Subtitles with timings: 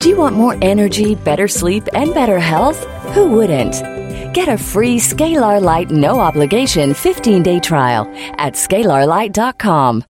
[0.00, 2.82] Do you want more energy, better sleep, and better health?
[3.12, 3.74] Who wouldn't?
[4.32, 8.06] Get a free Scalar Light no obligation 15 day trial
[8.38, 10.04] at scalarlight.com.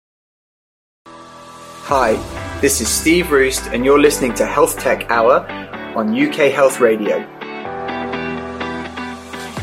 [1.07, 2.13] Hi,
[2.61, 5.45] this is Steve Roost, and you're listening to Health Tech Hour
[5.97, 7.27] on UK Health Radio.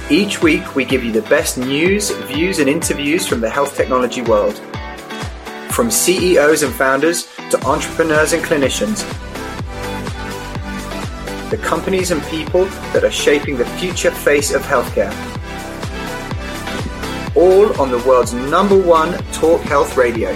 [0.09, 4.23] Each week, we give you the best news, views, and interviews from the health technology
[4.23, 4.57] world.
[5.71, 9.05] From CEOs and founders to entrepreneurs and clinicians,
[11.49, 15.13] the companies and people that are shaping the future face of healthcare.
[17.35, 20.35] All on the world's number one talk health radio.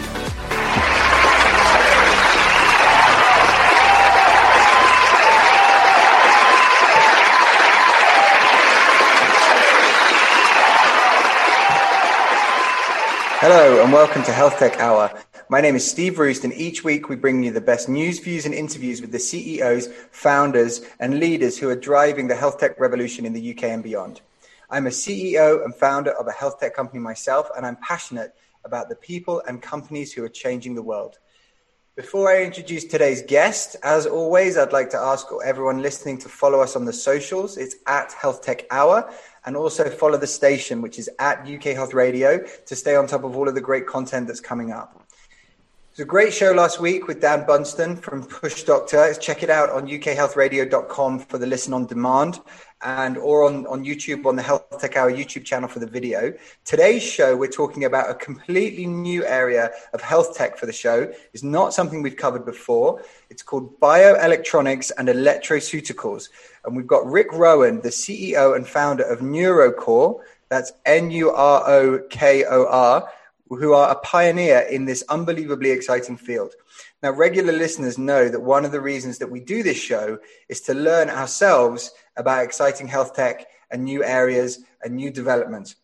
[13.44, 15.12] Hello and welcome to Health Tech Hour.
[15.52, 18.46] My name is Steve Roost, and each week we bring you the best news, views,
[18.46, 23.26] and interviews with the CEOs, founders, and leaders who are driving the health tech revolution
[23.26, 24.22] in the UK and beyond.
[24.70, 28.88] I'm a CEO and founder of a health tech company myself, and I'm passionate about
[28.88, 31.20] the people and companies who are changing the world.
[31.98, 36.62] Before I introduce today's guest, as always, I'd like to ask everyone listening to follow
[36.62, 37.58] us on the socials.
[37.58, 39.14] It's at Health Tech Hour
[39.46, 43.26] and also follow the station, which is at UK Health Radio, to stay on top
[43.26, 45.01] of all of the great content that's coming up.
[45.92, 49.14] It was a great show last week with Dan Bunston from Push Doctor.
[49.16, 52.40] Check it out on ukhealthradio.com for the listen on demand
[52.82, 56.34] and or on, on YouTube on the Health Tech Hour YouTube channel for the video.
[56.64, 61.12] Today's show, we're talking about a completely new area of health tech for the show.
[61.34, 63.04] It's not something we've covered before.
[63.30, 66.30] It's called bioelectronics and electroceuticals.
[66.64, 70.22] And we've got Rick Rowan, the CEO and founder of NuroKor.
[70.48, 73.10] That's N U R O K O R
[73.56, 76.54] who are a pioneer in this unbelievably exciting field.
[77.04, 80.62] Now, regular listeners know that one of the reasons that we do this show is
[80.62, 85.76] to learn ourselves about exciting health tech and new areas and new developments.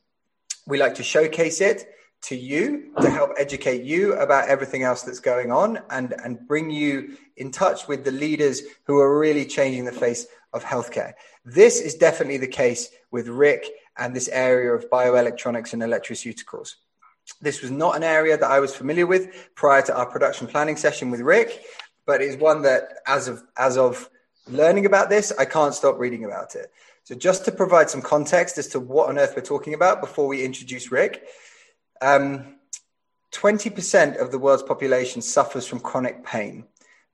[0.65, 1.87] We like to showcase it
[2.23, 6.69] to you to help educate you about everything else that's going on and, and bring
[6.69, 11.13] you in touch with the leaders who are really changing the face of healthcare.
[11.45, 13.65] This is definitely the case with Rick
[13.97, 16.75] and this area of bioelectronics and electroceuticals.
[17.41, 20.77] This was not an area that I was familiar with prior to our production planning
[20.77, 21.63] session with Rick,
[22.05, 24.09] but is one that, as of as of
[24.47, 26.71] learning about this, I can't stop reading about it.
[27.03, 30.27] So, just to provide some context as to what on earth we're talking about before
[30.27, 31.25] we introduce Rick,
[32.01, 32.55] um,
[33.31, 36.65] 20% of the world's population suffers from chronic pain.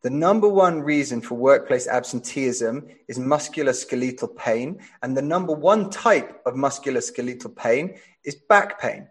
[0.03, 6.41] The number one reason for workplace absenteeism is musculoskeletal pain, and the number one type
[6.45, 9.07] of musculoskeletal pain is back pain.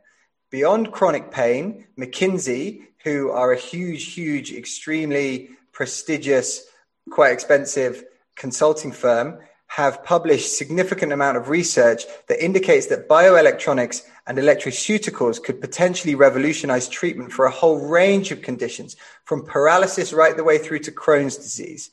[0.52, 6.66] Beyond chronic pain, McKinsey, who are a huge, huge, extremely prestigious,
[7.10, 8.04] quite expensive
[8.36, 15.58] consulting firm, have published significant amount of research that indicates that bioelectronics and electroceuticals could
[15.58, 20.80] potentially revolutionize treatment for a whole range of conditions, from paralysis right the way through
[20.80, 21.90] to Crohn's disease.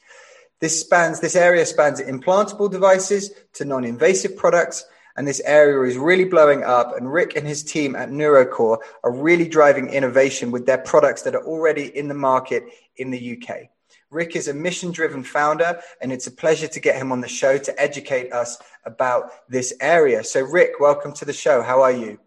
[0.60, 4.84] This spans this area spans implantable devices to non-invasive products
[5.20, 6.96] and this area is really blowing up.
[6.96, 11.36] And Rick and his team at NuroKor are really driving innovation with their products that
[11.36, 12.64] are already in the market
[12.96, 13.68] in the UK.
[14.12, 17.28] Rick is a mission driven founder, and it's a pleasure to get him on the
[17.28, 20.24] show to educate us about this area.
[20.24, 21.62] So, Rick, welcome to the show.
[21.62, 22.18] How are you?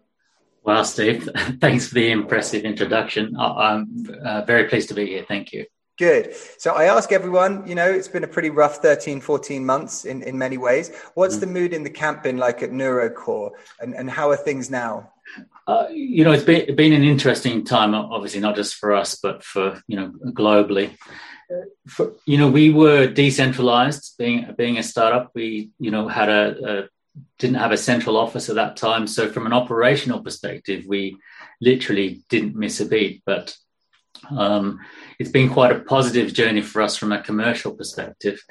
[0.61, 1.27] Well, Steve,
[1.61, 3.35] thanks for the impressive introduction.
[3.39, 5.25] I'm uh, very pleased to be here.
[5.27, 5.65] Thank you.
[5.97, 6.35] Good.
[6.57, 10.23] So I ask everyone, you know, it's been a pretty rough 13, 14 months in,
[10.23, 10.91] in many ways.
[11.13, 11.41] What's mm.
[11.41, 15.11] the mood in the camp been like at NuroKor and, and how are things now?
[15.67, 19.43] Uh, you know, it's been, been an interesting time, obviously, not just for us, but
[19.43, 20.97] for, you know, globally.
[21.87, 25.31] For, you know, we were decentralized being, being a startup.
[25.35, 26.89] We, you know, had a, a
[27.37, 29.05] didn't have a central office at that time.
[29.05, 31.17] So from an operational perspective, we
[31.61, 33.21] literally didn't miss a beat.
[33.25, 33.55] But
[34.29, 34.79] um,
[35.19, 38.41] it's been quite a positive journey for us from a commercial perspective,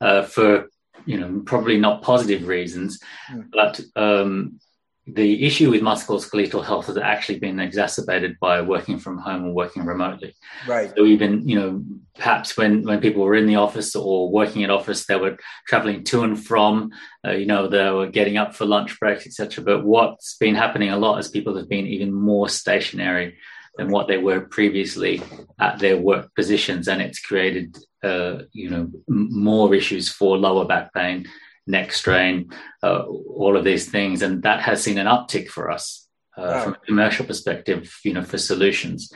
[0.00, 0.68] uh, for
[1.04, 2.98] you know probably not positive reasons,
[3.30, 3.48] mm.
[3.52, 4.60] but um,
[5.06, 9.84] the issue with musculoskeletal health has actually been exacerbated by working from home or working
[9.84, 10.32] remotely.
[10.66, 10.92] Right.
[10.96, 11.84] So even you know
[12.14, 16.04] perhaps when when people were in the office or working at office, they were traveling
[16.04, 16.90] to and from.
[17.26, 19.64] Uh, you know they were getting up for lunch breaks, etc.
[19.64, 23.38] But what's been happening a lot is people have been even more stationary
[23.76, 25.22] than what they were previously
[25.58, 30.92] at their work positions, and it's created uh, you know more issues for lower back
[30.92, 31.26] pain,
[31.66, 32.50] neck strain,
[32.82, 36.64] uh, all of these things, and that has seen an uptick for us uh, wow.
[36.64, 37.98] from a commercial perspective.
[38.04, 39.12] You know, for solutions,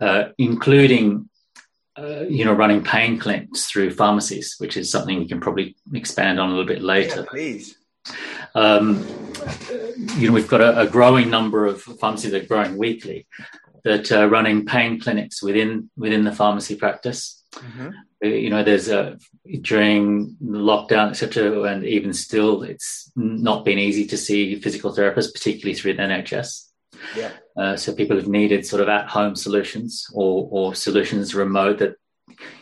[0.00, 1.28] uh, including
[1.98, 6.38] uh, you know, running pain clinics through pharmacies, which is something we can probably expand
[6.38, 7.20] on a little bit later.
[7.20, 7.78] Yeah, please.
[8.54, 9.06] Um,
[10.16, 13.26] you know, we've got a, a, growing number of pharmacies that are growing weekly
[13.86, 17.44] that are running pain clinics within within the pharmacy practice.
[17.54, 17.90] Mm-hmm.
[18.24, 19.16] Uh, you know, there's a
[19.60, 25.74] during lockdown, etc., and even still, it's not been easy to see physical therapists, particularly
[25.74, 26.64] through the NHS.
[27.14, 27.30] Yeah.
[27.56, 31.94] Uh, so people have needed sort of at-home solutions or or solutions remote that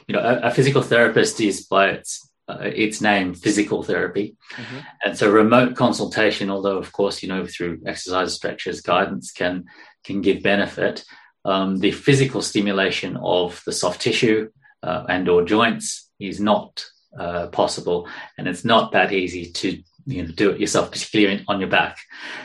[0.06, 4.80] you know a, a physical therapist is by its uh, its name physical therapy mm-hmm.
[5.02, 9.64] and so remote consultation although of course you know through exercise stretches guidance can
[10.04, 11.04] can give benefit
[11.44, 14.50] um, the physical stimulation of the soft tissue
[14.82, 16.84] uh, and or joints is not
[17.18, 18.08] uh, possible.
[18.38, 21.98] And it's not that easy to you know do it yourself particularly on your back.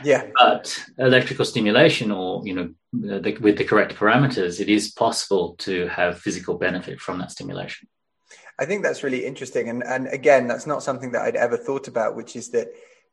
[0.04, 0.28] Yeah.
[0.36, 5.88] But electrical stimulation or you know the, with the correct parameters it is possible to
[5.88, 7.88] have physical benefit from that stimulation.
[8.58, 9.70] I think that's really interesting.
[9.70, 12.68] And and again that's not something that i'd ever thought about which is that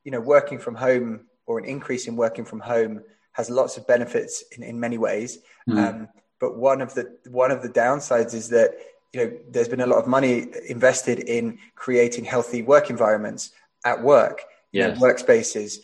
[0.04, 3.02] you know working from home or an increase in working from home
[3.36, 5.38] has lots of benefits in, in many ways
[5.68, 5.78] mm.
[5.78, 8.76] um, but one of the one of the downsides is that
[9.12, 13.52] you know there's been a lot of money invested in creating healthy work environments
[13.84, 14.42] at work,
[14.72, 14.98] yes.
[14.98, 15.78] know, workspaces,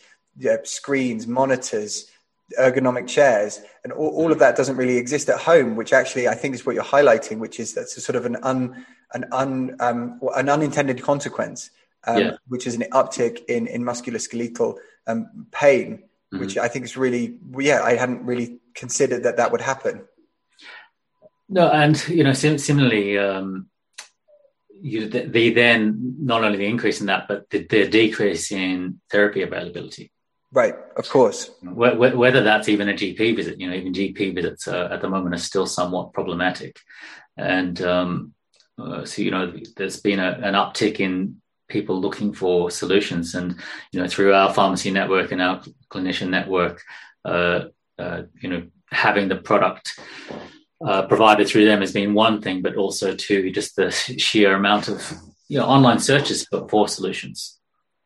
[0.63, 2.07] screens, monitors,
[2.59, 5.75] ergonomic chairs, and all, all, of that doesn't really exist at home.
[5.75, 8.37] Which actually, I think, is what you're highlighting, which is that's a sort of an
[8.43, 11.71] un an un um, an unintended consequence,
[12.05, 12.31] um, yeah.
[12.47, 14.75] which is an uptick in in musculoskeletal
[15.07, 16.39] um, pain, mm-hmm.
[16.39, 17.81] which I think is really yeah.
[17.83, 20.05] I hadn't really considered that that would happen.
[21.49, 23.67] No, and you know, sim- similarly, um,
[24.81, 28.99] you, the, the, then not only the increase in that, but the, the decrease in
[29.11, 30.11] therapy availability.
[30.51, 31.49] Right, of course.
[31.63, 35.35] Whether that's even a GP visit, you know, even GP visits uh, at the moment
[35.35, 36.79] are still somewhat problematic,
[37.37, 38.33] and um,
[38.79, 43.35] uh, so you know, there's been a, an uptick in people looking for solutions.
[43.35, 43.55] And
[43.91, 46.81] you know, through our pharmacy network and our clinician network,
[47.25, 47.65] uh,
[47.97, 49.99] uh, you know, having the product
[50.85, 54.87] uh, provided through them has been one thing, but also to just the sheer amount
[54.87, 55.13] of
[55.47, 57.59] you know online searches for, solutions.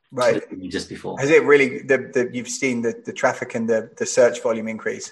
[0.10, 3.90] Right, just before has it really the, the you've seen the, the traffic and the,
[3.98, 5.12] the search volume increase?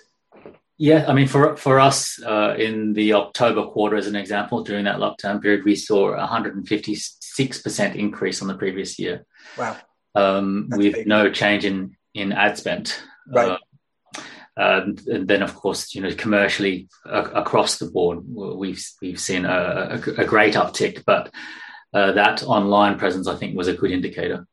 [0.77, 4.85] Yeah, I mean, for for us uh, in the October quarter, as an example, during
[4.85, 6.95] that lockdown period, we saw 150
[7.37, 9.25] 6% increase on the previous year.
[9.57, 9.77] Wow.
[10.13, 11.07] Um, with big.
[11.07, 12.95] no change in, in ad spend.
[13.27, 13.49] Right.
[13.49, 13.57] Uh,
[14.57, 19.45] um, and then, of course, you know, commercially uh, across the board, we've we've seen
[19.45, 21.03] a, a, a great uptick.
[21.05, 21.29] But
[21.93, 24.47] uh, that online presence, I think, was a good indicator.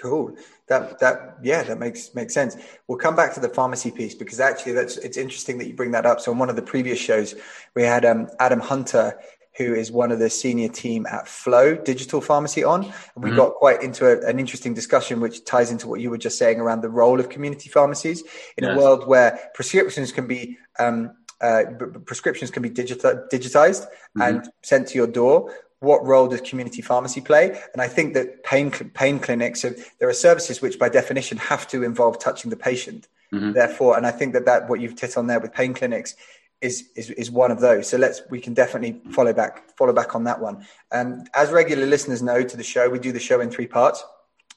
[0.00, 0.36] Cool.
[0.68, 2.56] That that yeah, that makes makes sense.
[2.88, 5.90] We'll come back to the pharmacy piece because actually that's it's interesting that you bring
[5.90, 6.20] that up.
[6.20, 7.34] So on one of the previous shows,
[7.76, 9.18] we had um, Adam Hunter,
[9.56, 12.84] who is one of the senior team at Phlo Digital Pharmacy on.
[12.84, 13.38] And we mm-hmm.
[13.38, 16.58] got quite into a, an interesting discussion, which ties into what you were just saying
[16.58, 18.22] around the role of community pharmacies
[18.56, 18.74] in yes.
[18.74, 21.64] a world where prescriptions can be um, uh,
[22.06, 24.22] prescriptions can be digita- digitized mm-hmm.
[24.22, 25.52] and sent to your door.
[25.80, 27.60] What role does community pharmacy play?
[27.72, 31.66] And I think that pain pain clinics, are, there are services which, by definition, have
[31.68, 33.08] to involve touching the patient.
[33.32, 33.52] Mm-hmm.
[33.52, 36.14] Therefore, and I think that that what you've tit on there with pain clinics
[36.62, 37.88] is, is is one of those.
[37.88, 40.64] So let's we can definitely follow back follow back on that one.
[40.92, 44.02] Um, as regular listeners know to the show, we do the show in three parts.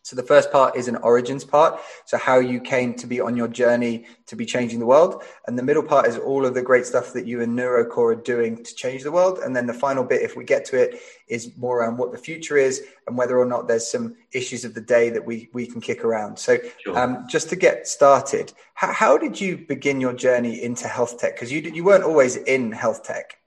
[0.05, 1.79] So the first part is an origins part.
[2.05, 5.24] So how you came to be on your journey to be changing the world.
[5.47, 8.21] And the middle part is all of the great stuff that you and NuroKor are
[8.21, 9.39] doing to change the world.
[9.39, 12.19] And then the final bit, if we get to it, is more around what the
[12.19, 15.65] future is and whether or not there's some issues of the day that we, we
[15.65, 16.38] can kick around.
[16.38, 16.95] So sure.
[16.95, 21.33] um, just to get started, how, how did you begin your journey into health tech?
[21.33, 23.38] Because you, you weren't always in health tech.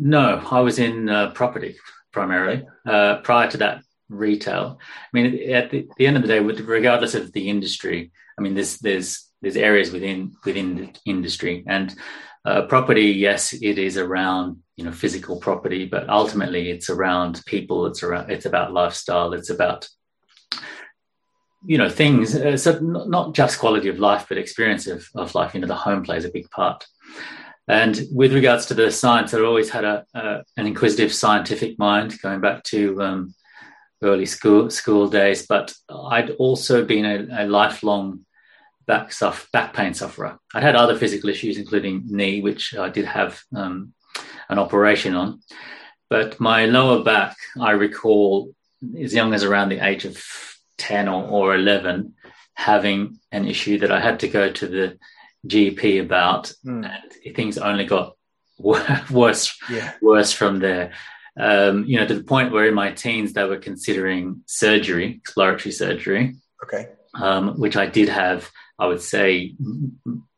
[0.00, 1.76] No, I was in uh, property
[2.10, 2.66] primarily.
[2.84, 4.78] Uh, prior to that, retail.
[4.80, 8.54] I mean, at the, the, end of the day, regardless of the industry, I mean,
[8.54, 11.94] there's there's there's areas within within the industry and
[12.44, 13.06] uh, property.
[13.06, 17.86] Yes, it is around you know physical property, but ultimately it's around people.
[17.86, 19.32] It's around it's about lifestyle.
[19.32, 19.88] It's about
[21.64, 22.34] you know things.
[22.34, 25.54] Uh, so not just quality of life, but experience of, of life.
[25.54, 26.86] You know, the home plays a big part.
[27.68, 32.20] And with regards to the science, I've always had a, a, an inquisitive scientific mind,
[32.20, 33.34] going back to um,
[34.02, 38.26] early school school days, but I'd also been a, a lifelong
[38.86, 40.38] back suffer, back pain sufferer.
[40.54, 43.94] I'd had other physical issues, including knee, which I did have um,
[44.48, 45.40] an operation on.
[46.10, 48.54] But my lower back, I recall,
[48.98, 50.22] as young as around the age of
[50.76, 52.14] ten or, or eleven,
[52.54, 54.98] having an issue that I had to go to the
[55.46, 56.84] GP about, mm.
[56.84, 58.16] and things only got
[58.58, 59.94] worse, yeah.
[60.02, 60.92] worse from there.
[61.38, 65.72] Um, you know, to the point where in my teens they were considering surgery, exploratory
[65.72, 66.36] surgery.
[66.64, 66.88] Okay.
[67.14, 69.54] Um, which I did have, I would say,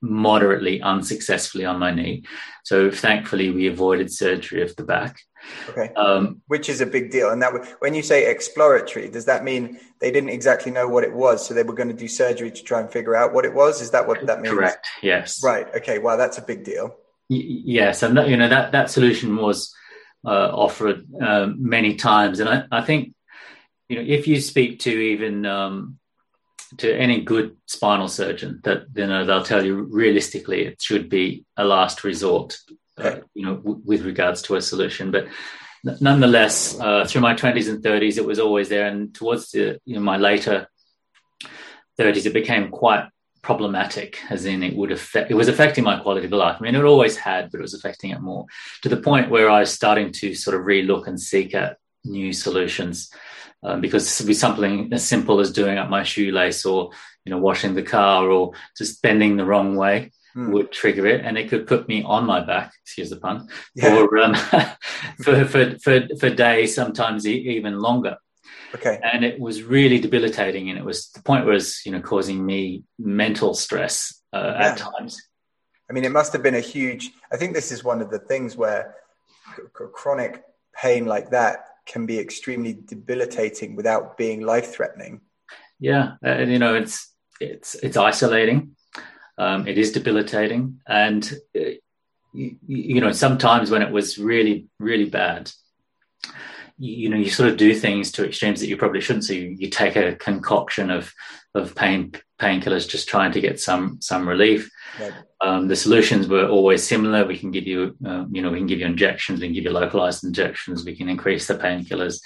[0.01, 2.25] moderately unsuccessfully on my knee.
[2.65, 5.21] So thankfully, we avoided surgery of the back.
[5.69, 5.93] Okay.
[5.95, 7.31] Um, Which is a big deal.
[7.31, 11.13] And that when you say exploratory, does that mean they didn't exactly know what it
[11.13, 13.55] was, so they were going to do surgery to try and figure out what it
[13.55, 13.81] was?
[13.81, 14.55] Is that what that means?
[14.55, 14.87] Correct.
[15.03, 15.43] Yes.
[15.45, 15.67] Right.
[15.77, 15.99] Okay.
[15.99, 16.97] Wow, that's a big deal.
[17.31, 19.75] Y- yes, and that, you know that that solution was
[20.25, 23.15] uh, offered uh, many times, and I, I, think
[23.89, 25.99] you know if you speak to even um,
[26.79, 31.45] to any good spinal surgeon, that you know they'll tell you realistically it should be
[31.57, 32.59] a last resort
[32.97, 35.11] uh, you know, w- with regards to a solution.
[35.11, 35.29] But
[36.01, 39.95] nonetheless, uh, through my twenties and thirties, it was always there, and towards the you
[39.95, 40.69] know, my later
[41.97, 43.09] thirties, it became quite
[43.45, 44.19] problematic.
[44.31, 46.57] As in, it would affect it was affecting my quality of life.
[46.59, 48.47] I mean, it always had, but it was affecting it more
[48.83, 52.33] to the point where I was starting to sort of relook and seek out new
[52.33, 53.11] solutions.
[53.63, 56.91] Um, because it would be something as simple as doing up my shoelace or
[57.25, 60.51] you know washing the car or just bending the wrong way mm.
[60.53, 62.73] would trigger it, and it could put me on my back.
[62.83, 63.49] Excuse the pun.
[63.75, 63.97] Yeah.
[63.97, 64.35] For, um,
[65.23, 68.17] for, for for for days, sometimes even longer.
[68.75, 68.99] Okay.
[69.03, 72.85] And it was really debilitating, and it was the point was you know causing me
[72.99, 74.71] mental stress uh, yeah.
[74.71, 75.23] at times.
[75.89, 77.11] I mean, it must have been a huge.
[77.33, 78.97] I think this is one of the things where
[79.73, 80.43] chronic
[80.75, 85.21] pain like that can be extremely debilitating without being life threatening.
[85.79, 88.77] Yeah, and you know it's it's it's isolating.
[89.37, 91.25] Um, it is debilitating, and
[91.57, 91.77] uh,
[92.33, 95.51] you, you, know sometimes when it was really really bad,
[96.79, 99.25] you, know you sort of do things to extremes that you probably shouldn't.
[99.25, 101.13] So you, you take a concoction of
[101.55, 104.71] of pain painkillers, just trying to get some some relief.
[105.01, 105.13] Right.
[105.41, 107.27] Um, the solutions were always similar.
[107.27, 109.65] We can give you, uh, you know, we can give you injections, we can give
[109.65, 112.21] you localized injections, we can increase the painkillers,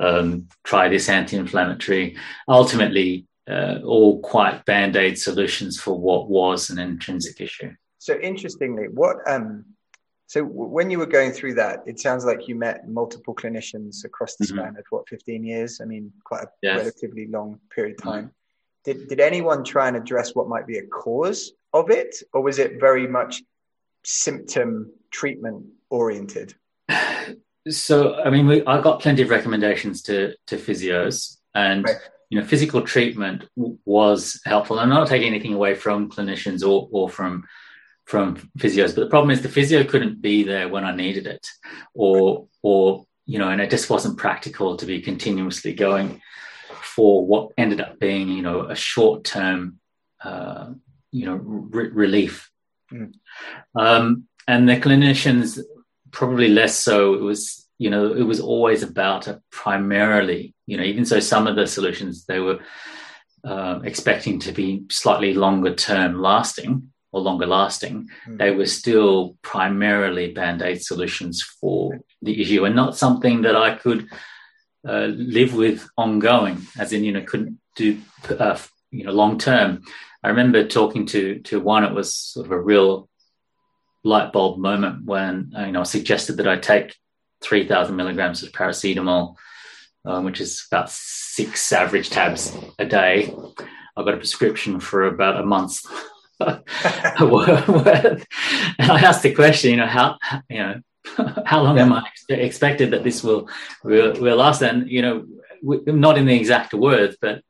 [0.00, 2.16] um, try this anti-inflammatory.
[2.48, 7.72] Ultimately, uh, all quite band aid solutions for what was an intrinsic issue.
[7.98, 9.64] So interestingly, what um,
[10.26, 14.36] so when you were going through that, it sounds like you met multiple clinicians across
[14.36, 14.58] the mm-hmm.
[14.58, 15.80] span of what 15 years.
[15.80, 16.78] I mean, quite a yes.
[16.78, 18.10] relatively long period of mm-hmm.
[18.10, 18.24] time.
[18.24, 18.98] Mm-hmm.
[18.98, 22.58] Did did anyone try and address what might be a cause of it, or was
[22.58, 23.42] it very much
[24.04, 26.54] symptom treatment oriented?
[27.66, 31.96] So, I mean, we, I got plenty of recommendations to to physios, and right
[32.34, 34.80] you know, physical treatment was helpful.
[34.80, 37.44] I'm not taking anything away from clinicians or, or from
[38.04, 41.46] from physios, but the problem is the physio couldn't be there when I needed it,
[41.94, 46.20] or or you know, and it just wasn't practical to be continuously going
[46.68, 49.80] for what ended up being you know a short term
[50.22, 50.70] uh,
[51.10, 52.50] you know re- relief.
[52.92, 53.14] Mm.
[53.74, 55.58] Um, and the clinicians
[56.10, 57.14] probably less so.
[57.14, 61.46] It was you know, it was always about a primarily, you know, even so some
[61.46, 62.60] of the solutions they were
[63.42, 68.38] uh, expecting to be slightly longer term lasting or longer lasting, mm.
[68.38, 73.76] they were still primarily band aid solutions for the issue and not something that I
[73.76, 74.08] could
[74.86, 78.58] uh, live with ongoing, as in, you know, couldn't do, uh,
[78.90, 79.84] you know, long term.
[80.24, 83.08] I remember talking to to one, it was sort of a real
[84.02, 86.96] light bulb moment when, you know, I suggested that I take
[87.42, 89.36] 3,000 milligrams of paracetamol,
[90.04, 93.32] um, which is about six average tabs a day.
[93.96, 95.78] I got a prescription for about a month.
[96.40, 98.24] and
[98.78, 100.80] I asked the question, you know, how, you know,
[101.46, 101.84] how long yeah.
[101.84, 103.48] am I expected that this will,
[103.82, 104.62] will, will last?
[104.62, 105.26] And, you know,
[105.62, 107.42] not in the exact words, but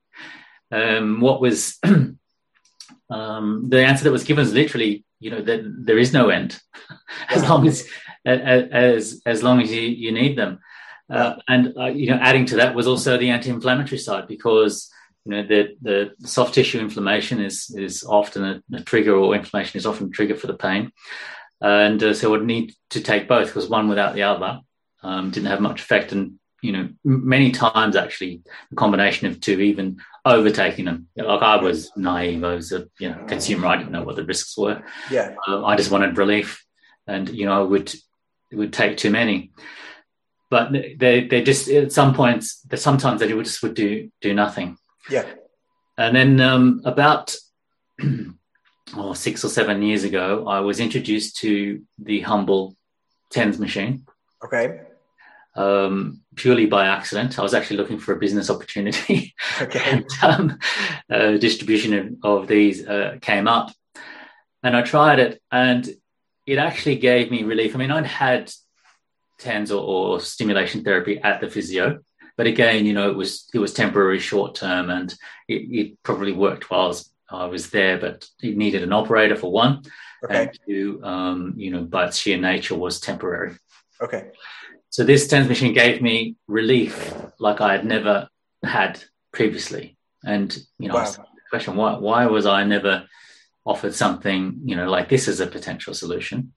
[0.71, 1.79] um, what was
[3.11, 6.59] um, the answer that was given is literally, you know, that there is no end
[7.29, 7.87] as long as
[8.27, 10.59] as as long as you, you need them.
[11.11, 14.91] Uh, and uh, you know, adding to that was also the anti-inflammatory side because
[15.25, 19.79] you know the the soft tissue inflammation is is often a, a trigger, or inflammation
[19.79, 20.93] is often a trigger for the pain,
[21.61, 24.61] and uh, so I would need to take both because one without the other
[25.03, 26.13] um, didn't have much effect.
[26.13, 31.09] And you know, many times actually, the combination of two, even overtaking them.
[31.17, 34.25] Like I was naive, I was a you know consumer, I didn't know what the
[34.25, 34.83] risks were.
[35.11, 36.65] Yeah, um, I just wanted relief,
[37.07, 37.95] and you know, I would
[38.51, 39.53] it would take too many.
[40.51, 44.77] But they they just at some points sometimes they would just would do do nothing.
[45.11, 45.27] Yeah.
[45.97, 47.35] And then um, about
[48.97, 52.77] oh, six or seven years ago, I was introduced to the humble
[53.31, 54.07] tens machine.
[54.45, 54.81] Okay.
[55.57, 57.39] Um, purely by accident.
[57.39, 59.35] I was actually looking for a business opportunity.
[59.61, 59.81] Okay.
[59.89, 60.59] and um,
[61.09, 63.73] uh, distribution of, of these uh, came up,
[64.65, 65.89] and I tried it, and
[66.45, 67.75] it actually gave me relief.
[67.75, 68.53] I mean, I'd had
[69.39, 72.01] TENS or, or stimulation therapy at the physio,
[72.37, 75.13] but again, you know, it was it was temporary, short term, and
[75.49, 77.99] it, it probably worked while I was, I was, there.
[77.99, 79.83] But it needed an operator for one,
[80.25, 80.43] okay.
[80.43, 83.57] and two, um, you know, by its sheer nature, was temporary.
[84.01, 84.31] Okay.
[84.91, 88.29] So this TENS machine gave me relief like I had never
[88.65, 91.15] had previously, and you know, wow.
[91.51, 93.07] question why why was I never
[93.65, 96.53] offered something you know like this as a potential solution?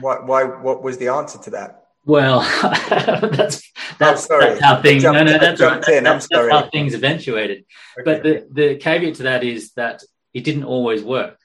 [0.00, 0.16] Why?
[0.24, 0.44] Why?
[0.44, 1.81] What was the answer to that?
[2.04, 2.40] Well,
[2.90, 3.62] that's
[3.98, 5.02] that's, that's how things.
[5.02, 5.82] Jumped, no, no, that's right.
[6.02, 7.64] That's, that's, how things eventuated.
[7.98, 8.04] Okay.
[8.04, 10.02] But the the caveat to that is that
[10.34, 11.38] it didn't always work.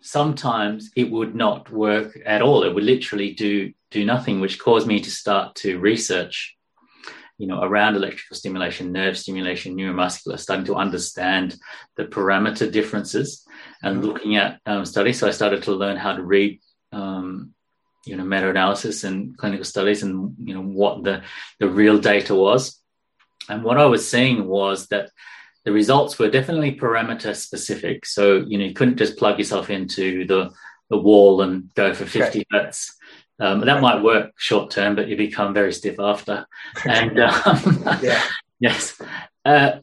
[0.00, 2.62] Sometimes it would not work at all.
[2.64, 6.56] It would literally do do nothing, which caused me to start to research,
[7.36, 11.56] you know, around electrical stimulation, nerve stimulation, neuromuscular, starting to understand
[11.96, 13.46] the parameter differences
[13.82, 14.06] and mm-hmm.
[14.06, 15.18] looking at um, studies.
[15.18, 16.60] So I started to learn how to read.
[16.92, 17.52] Um,
[18.04, 21.22] you know meta-analysis and clinical studies and you know what the
[21.58, 22.78] the real data was.
[23.48, 25.10] And what i was seeing was that
[25.64, 28.06] the results were definitely parameter specific.
[28.06, 30.50] So you know you couldn't just plug yourself into the
[30.90, 32.44] the wall and go for 50 okay.
[32.50, 32.96] hertz
[33.42, 36.46] um, that might work short term but you become very stiff after.
[36.84, 38.22] And um, yeah.
[38.60, 39.00] yes.
[39.44, 39.80] Uh,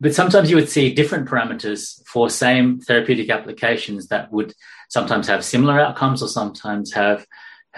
[0.00, 4.52] but sometimes you would see different parameters for same therapeutic applications that would
[4.90, 7.26] sometimes have similar outcomes or sometimes have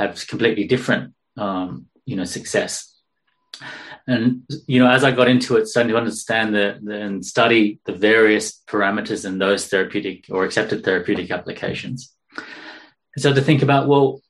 [0.00, 2.72] have completely different, um, you know, success.
[4.06, 7.80] And you know, as I got into it, starting to understand the, the, and study
[7.84, 12.12] the various parameters in those therapeutic or accepted therapeutic applications,
[13.14, 14.20] and so to think about, well,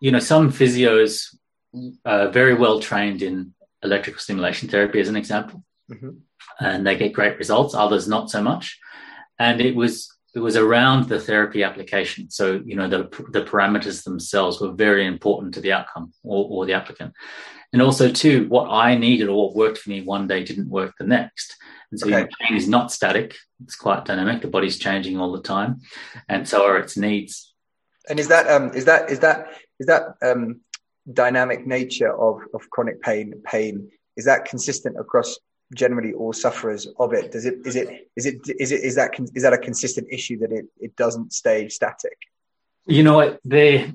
[0.00, 1.34] you know, some physios
[2.04, 6.10] are very well trained in electrical stimulation therapy, as an example, mm-hmm.
[6.60, 7.74] and they get great results.
[7.74, 8.78] Others not so much.
[9.38, 12.30] And it was it was around the therapy application.
[12.30, 16.66] So, you know, the, the parameters themselves were very important to the outcome or, or
[16.66, 17.14] the applicant.
[17.72, 20.92] And also, too, what I needed or what worked for me one day didn't work
[20.98, 21.56] the next.
[21.90, 22.28] And so, okay.
[22.38, 24.42] pain is not static, it's quite dynamic.
[24.42, 25.80] The body's changing all the time,
[26.28, 27.54] and so are its needs.
[28.08, 29.46] And is that, um, is that, is that,
[29.80, 30.60] is that, um,
[31.12, 35.38] dynamic nature of, of chronic pain, pain, is that consistent across
[35.74, 39.10] generally all sufferers of it does it is it is it is it is that
[39.34, 42.18] is that a consistent issue that it, it doesn't stay static
[42.86, 43.92] you know what they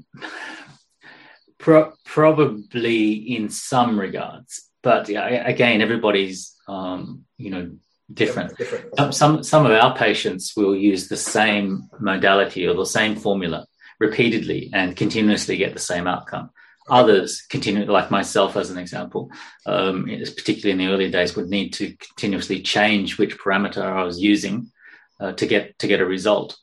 [1.58, 7.72] pro- probably in some regards but yeah, again everybody's um, you know
[8.14, 8.58] different.
[8.58, 8.96] different.
[8.98, 13.68] Some, some some of our patients will use the same modality or the same formula
[14.00, 16.50] repeatedly and continuously get the same outcome
[16.90, 19.30] Others continue, like myself as an example,
[19.66, 24.20] um, particularly in the early days, would need to continuously change which parameter I was
[24.20, 24.72] using
[25.20, 26.58] uh, to get to get a result.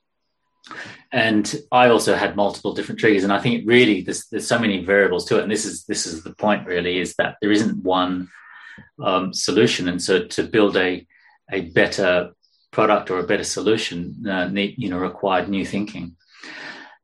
[1.12, 4.85] And I also had multiple different triggers, and I think really there's, there's so many
[4.85, 5.42] variables to it.
[5.42, 8.28] And this is this is the point really is that there isn't one
[9.02, 11.07] um, solution, and so to build a
[11.50, 12.33] a better
[12.70, 16.16] product or a better solution, uh, need, you know, required new thinking.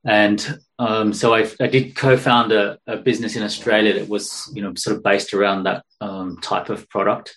[0.04, 4.60] And um, so I, I, did co-found a, a, business in Australia that was, you
[4.60, 7.36] know, sort of based around that um, type of product.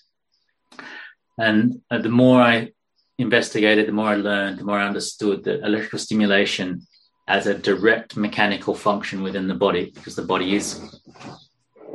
[1.38, 2.71] And uh, the more I
[3.17, 6.86] investigated, the more I learned, the more I understood that electrical stimulation
[7.29, 10.99] as a direct mechanical function within the body, because the body is,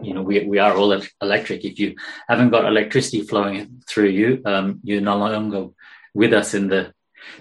[0.03, 1.67] you know, we, we are all electric.
[1.67, 1.97] If you
[2.29, 5.69] haven't got electricity flowing through you, um, you're no longer
[6.15, 6.95] with us in the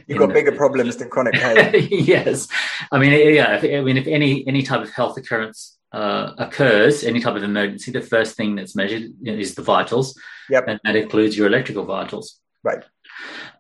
[0.08, 1.88] You've got bigger problems than chronic pain.
[1.92, 2.48] yes,
[2.92, 3.56] I mean, yeah.
[3.56, 7.44] If, I mean, if any any type of health occurrence uh, occurs, any type of
[7.44, 10.20] emergency, the first thing that's measured is the vitals.
[10.50, 10.66] Yep.
[10.68, 12.40] and that includes your electrical vitals.
[12.64, 12.84] Right.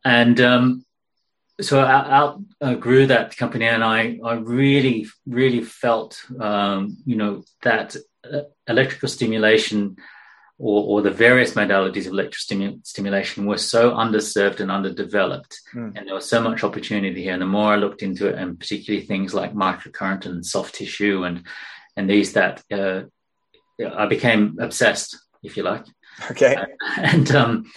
[0.03, 0.85] And um,
[1.61, 7.43] so I, uh, grew that company, and I I really really felt um, you know
[7.63, 7.95] that
[8.31, 9.97] uh, electrical stimulation
[10.61, 15.59] or, or the various modalities of electrical stimulation were so underserved and underdeveloped.
[15.73, 15.97] Mm.
[15.97, 17.33] And there was so much opportunity here.
[17.33, 21.23] And the more I looked into it, and particularly things like microcurrent and soft tissue
[21.23, 21.47] and,
[21.97, 23.01] and these that uh,
[23.83, 25.85] I became obsessed, if you like.
[26.29, 26.55] Okay.
[26.55, 26.65] Uh,
[26.97, 27.71] and um,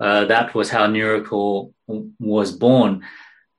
[0.00, 1.72] uh, that was how NuroKor
[2.18, 3.04] was born.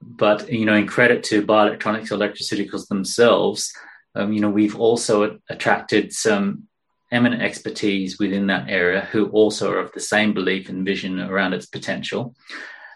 [0.01, 3.71] But, you know, in credit to bioelectronics electroceuticals themselves,
[4.15, 6.67] um, you know, we've also attracted some
[7.11, 11.53] eminent expertise within that area who also are of the same belief and vision around
[11.53, 12.35] its potential.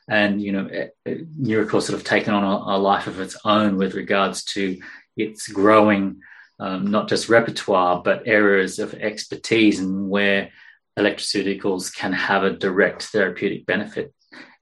[0.10, 0.70] And, you know,
[1.08, 4.80] NuroKor sort of taken on a, a, life of its own with regards to
[5.16, 6.22] its growing,
[6.60, 10.50] um, not just repertoire, but areas of expertise and where
[10.98, 14.14] electroceuticals can have a direct therapeutic benefit.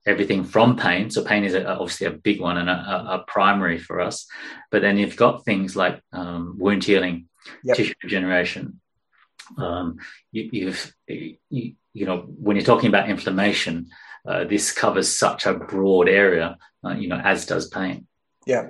[0.06, 1.10] everything from pain.
[1.10, 4.26] So pain is a, obviously a big one and a, a, primary for us.
[4.72, 7.28] But then you've got things like um, wound healing,
[7.64, 7.78] yep.
[7.78, 8.80] tissue regeneration.
[9.58, 9.98] Um,
[10.32, 10.74] you,
[11.08, 13.90] you, you, know when you're talking about inflammation,
[14.28, 18.08] uh, this covers such a broad area, uh, you know, as does pain.
[18.46, 18.70] Yeah.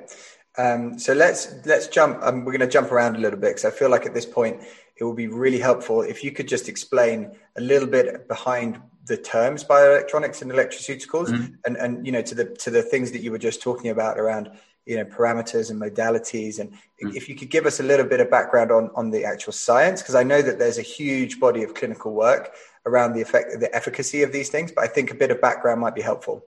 [0.57, 2.19] Um, so let's let's jump.
[2.23, 4.25] Um, we're going to jump around a little bit because I feel like at this
[4.25, 4.61] point
[4.97, 9.17] it would be really helpful if you could just explain a little bit behind the
[9.17, 11.53] terms bioelectronics and electroceuticals, mm-hmm.
[11.65, 14.19] and and you know to the to the things that you were just talking about
[14.19, 14.51] around
[14.87, 17.15] you know parameters and modalities, and mm-hmm.
[17.15, 20.01] if you could give us a little bit of background on on the actual science,
[20.01, 22.53] because I know that there's a huge body of clinical work
[22.85, 25.81] around the effect the efficacy of these things, but I think a bit of background
[25.81, 26.45] might be helpful.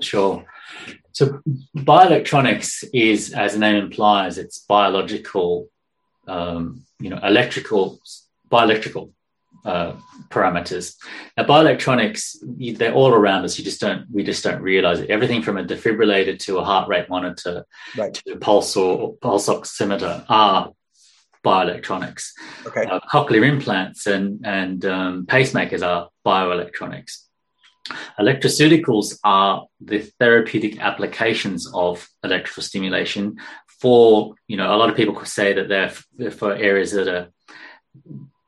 [0.00, 0.44] Sure.
[1.12, 1.40] So
[1.76, 5.68] bioelectronics is, as the name implies, it's biological,
[6.28, 7.98] um, you know, electrical,
[8.50, 9.10] bioelectrical
[9.64, 9.92] uh,
[10.28, 10.96] parameters.
[11.36, 13.58] Now, bioelectronics, they're all around us.
[13.58, 15.10] You just don't, we just don't realize it.
[15.10, 18.14] Everything from a defibrillator to a heart rate monitor right.
[18.14, 20.72] to a pulse or pulse oximeter are
[21.44, 22.30] bioelectronics.
[22.66, 22.84] Okay.
[22.84, 27.24] Uh, cochlear implants and and um, pacemakers are bioelectronics.
[28.18, 33.36] Electroceuticals are the therapeutic applications of electrical stimulation
[33.80, 37.28] for, you know, a lot of people could say that they're for areas that are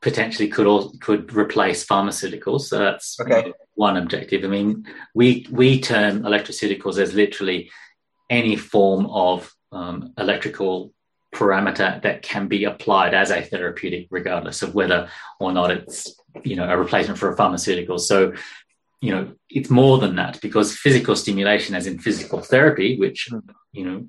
[0.03, 2.63] potentially could all, could replace pharmaceuticals.
[2.63, 3.53] So that's okay.
[3.75, 4.45] one objective.
[4.45, 4.85] I mean,
[5.15, 7.71] we we term electroceuticals as literally
[8.29, 10.93] any form of um, electrical
[11.35, 15.09] parameter that can be applied as a therapeutic, regardless of whether
[15.41, 17.99] or not it's you know a replacement for a pharmaceutical.
[17.99, 18.35] So
[19.01, 23.39] you know it's more than that because physical stimulation, as in physical therapy, which hmm.
[23.71, 24.07] you know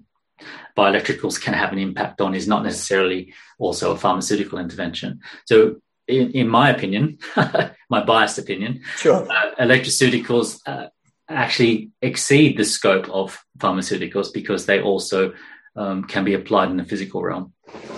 [0.78, 5.20] bioelectricals can have an impact on, is not necessarily also a pharmaceutical intervention.
[5.46, 5.78] So
[6.08, 7.18] in, in my opinion,
[7.90, 9.30] my biased opinion, sure.
[9.32, 10.88] uh, electroceuticals uh,
[11.30, 15.34] actually exceed the scope of pharmaceuticals because they also
[15.76, 17.54] um, can be applied in the physical realm.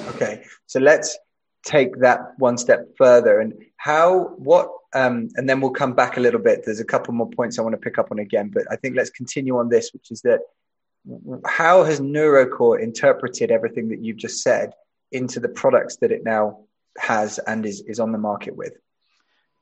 [0.10, 1.18] Okay, so let's
[1.66, 6.20] take that one step further and how what um, and then we'll come back a
[6.20, 8.64] little bit there's a couple more points i want to pick up on again but
[8.72, 10.40] i think let's continue on this which is that
[11.46, 14.74] how has NuroKor interpreted everything that you've just said
[15.12, 16.66] into the products that it now
[16.98, 18.74] has and is, is on the market with?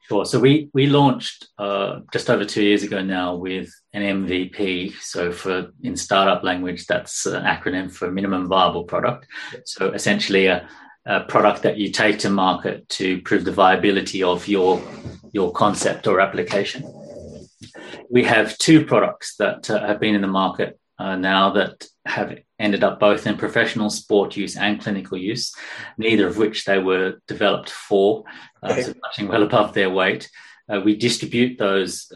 [0.07, 0.25] Sure.
[0.25, 4.95] So we we launched uh, just over two years ago now with an MVP.
[4.99, 9.27] So for in startup language, that's an acronym for minimum viable product.
[9.65, 10.67] So essentially a,
[11.05, 14.81] a product that you take to market to prove the viability of your
[15.31, 16.83] your concept or application.
[18.09, 22.37] We have two products that uh, have been in the market uh, now that have
[22.59, 25.55] ended up both in professional sport use and clinical use,
[25.97, 28.23] neither of which they were developed for,
[28.61, 30.29] uh, so punching well above their weight.
[30.69, 32.11] Uh, we distribute those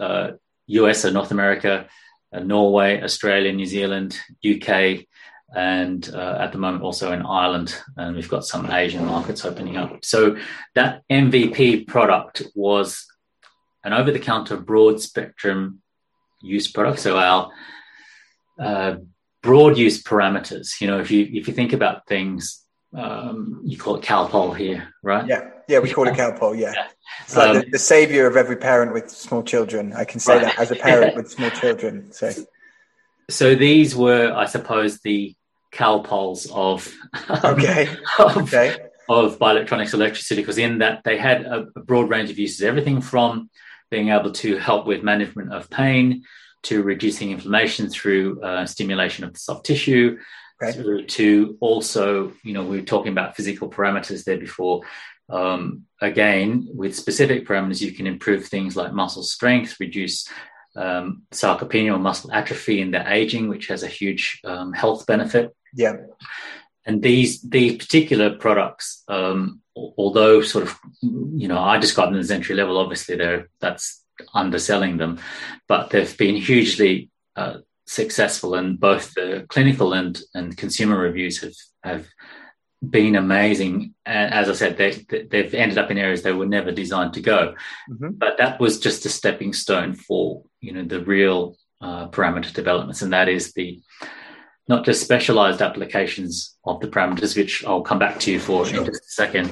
[0.67, 1.87] US uh, or North America,
[2.33, 5.05] uh, Norway, Australia, New Zealand, UK,
[5.55, 9.77] and uh, at the moment also in Ireland, and we've got some Asian markets opening
[9.77, 10.03] up.
[10.03, 10.37] So
[10.75, 13.05] that MVP product was
[13.83, 15.81] an over-the-counter broad spectrum
[16.41, 16.99] use product.
[16.99, 17.49] So our
[18.59, 18.97] uh,
[19.41, 20.81] broad use parameters.
[20.81, 22.63] You know, if you if you think about things,
[22.95, 25.27] um, you call it CalPol here, right?
[25.27, 26.57] Yeah, yeah, we call it CalPol.
[26.57, 26.87] Yeah, yeah.
[27.23, 29.93] it's like um, the, the, savior of every parent with small children.
[29.93, 30.45] I can say right.
[30.45, 32.11] that as a parent with small children.
[32.11, 32.31] So,
[33.29, 35.35] so these were, I suppose, the
[35.73, 36.91] CalPols of
[37.43, 37.89] okay,
[38.19, 38.77] of, okay.
[39.09, 43.49] of bioelectronics electroceuticals in that they had a, a broad range of uses, everything from
[43.89, 46.23] being able to help with management of pain
[46.67, 50.17] to reducing inflammation through uh, stimulation of the soft tissue,
[50.61, 51.05] okay.
[51.05, 54.81] to also, you know, we were talking about physical parameters there before.
[55.29, 60.27] Um, again, with specific parameters, you can improve things like muscle strength, reduce
[60.75, 65.55] um, sarcopenia or muscle atrophy in their aging, which has a huge um, health benefit.
[65.73, 65.95] Yeah.
[66.85, 72.31] And these these particular products, um, although sort of, you know, I describe them as
[72.31, 72.77] entry level.
[72.77, 74.01] Obviously, they're that's
[74.33, 75.19] underselling them,
[75.67, 81.55] but they've been hugely uh, successful, and both the clinical and and consumer reviews have
[81.83, 82.07] have
[82.87, 83.93] been amazing.
[84.05, 87.21] And as I said, they they've ended up in areas they were never designed to
[87.21, 87.55] go,
[87.89, 88.09] mm-hmm.
[88.11, 93.01] but that was just a stepping stone for you know the real uh, parameter developments,
[93.01, 93.81] and that is the
[94.67, 98.79] not just specialized applications of the parameters, which I'll come back to you for sure.
[98.79, 99.49] in just a second,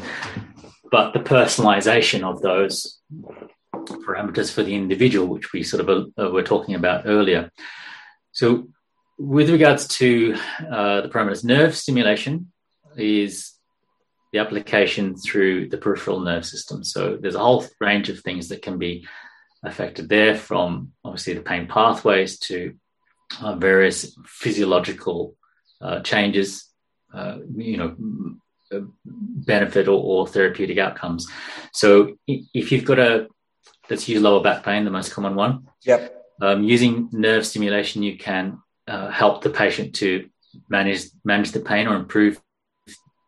[0.91, 2.99] but the personalization of those
[3.83, 7.51] parameters for the individual, which we sort of uh, were talking about earlier.
[8.31, 8.69] So,
[9.17, 12.51] with regards to uh, the parameters, nerve stimulation
[12.97, 13.53] is
[14.33, 16.83] the application through the peripheral nerve system.
[16.83, 19.07] So, there's a whole range of things that can be
[19.63, 22.75] affected there from obviously the pain pathways to
[23.41, 25.35] uh, various physiological
[25.81, 26.67] uh, changes,
[27.13, 27.95] uh, you know,
[29.45, 31.27] benefit or, or, therapeutic outcomes.
[31.71, 33.27] So if you've got a,
[33.89, 35.67] let's use lower back pain, the most common one.
[35.83, 36.23] Yep.
[36.41, 40.29] Um, using nerve stimulation, you can uh, help the patient to
[40.69, 42.41] manage manage the pain or improve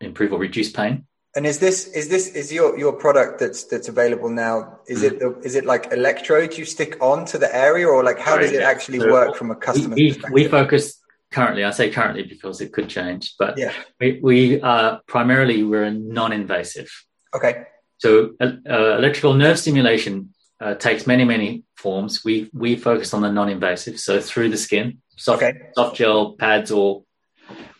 [0.02, 1.06] improve or reduce pain.
[1.36, 4.80] And is this is this is your your product that's that's available now?
[4.88, 5.12] Is mm.
[5.12, 8.44] it is it like electrodes you stick on to the area, or like how Sorry,
[8.44, 9.96] does it actually so work from a customer?
[9.96, 11.00] We, we, focus
[11.32, 11.64] currently.
[11.64, 13.72] I say currently because it could change, but yeah.
[14.00, 16.90] we we uh, primarily we're non-invasive.
[17.36, 17.66] Okay.
[18.00, 22.24] So uh, uh, electrical nerve stimulation uh, takes many many forms.
[22.24, 25.70] We we focus on the non-invasive, so through the skin, soft okay.
[25.76, 27.04] soft gel pads or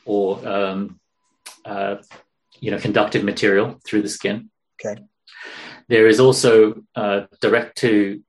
[0.06, 1.00] or um,
[1.66, 1.98] uh,
[2.60, 4.50] you know conductive material through the skin.
[4.80, 5.02] Okay.
[5.90, 8.22] There is also uh, direct to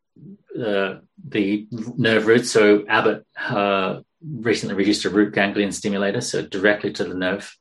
[0.59, 0.95] uh,
[1.27, 2.47] the nerve root.
[2.47, 7.55] So Abbott uh, recently reduced a root ganglion stimulator, so directly to the nerve.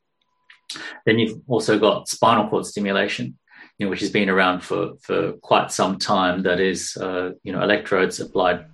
[1.05, 3.37] Then you've also got spinal cord stimulation,
[3.77, 6.43] you know, which has been around for for quite some time.
[6.43, 8.65] That is, uh, you know, electrodes applied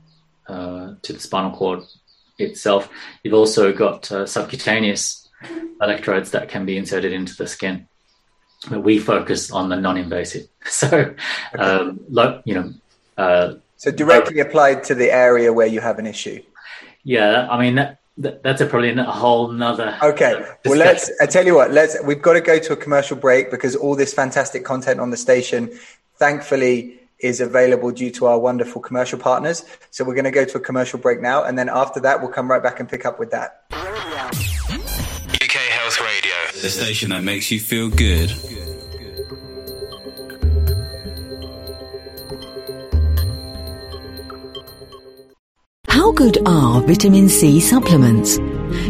[0.48, 1.84] uh, to the spinal cord
[2.38, 2.90] itself.
[3.24, 5.30] You've also got uh, subcutaneous
[5.82, 7.88] electrodes that can be inserted into the skin.
[8.70, 10.48] But we focus on the non-invasive.
[10.66, 11.14] So,
[11.60, 12.00] um,
[12.46, 12.74] you know,
[13.18, 16.42] uh, so directly applied to the area where you have an issue.
[17.04, 19.98] Yeah, I mean that, that that's a probably a whole nother.
[20.02, 21.12] Okay, uh, well let's.
[21.20, 21.98] I tell you what, let's.
[22.04, 25.18] We've got to go to a commercial break because all this fantastic content on the
[25.18, 25.72] station,
[26.18, 29.66] thankfully, is available due to our wonderful commercial partners.
[29.90, 32.32] So we're going to go to a commercial break now, and then after that, we'll
[32.32, 33.64] come right back and pick up with that.
[33.72, 38.32] UK Health Radio, the station that makes you feel good.
[46.04, 48.38] How good are vitamin C supplements?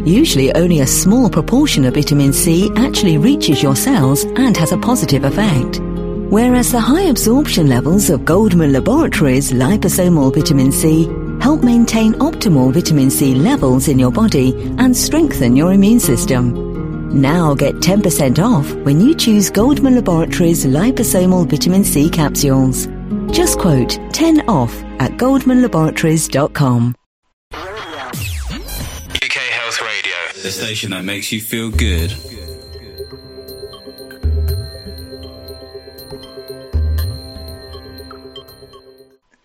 [0.03, 4.79] Usually only a small proportion of vitamin C actually reaches your cells and has a
[4.79, 5.79] positive effect.
[6.31, 11.05] Whereas the high absorption levels of Goldman Laboratories liposomal vitamin C
[11.39, 17.21] help maintain optimal vitamin C levels in your body and strengthen your immune system.
[17.21, 22.87] Now get 10% off when you choose Goldman Laboratories liposomal vitamin C capsules.
[23.31, 26.95] Just quote 10 off at goldmanlaboratories.com.
[30.43, 32.11] the station that makes you feel good.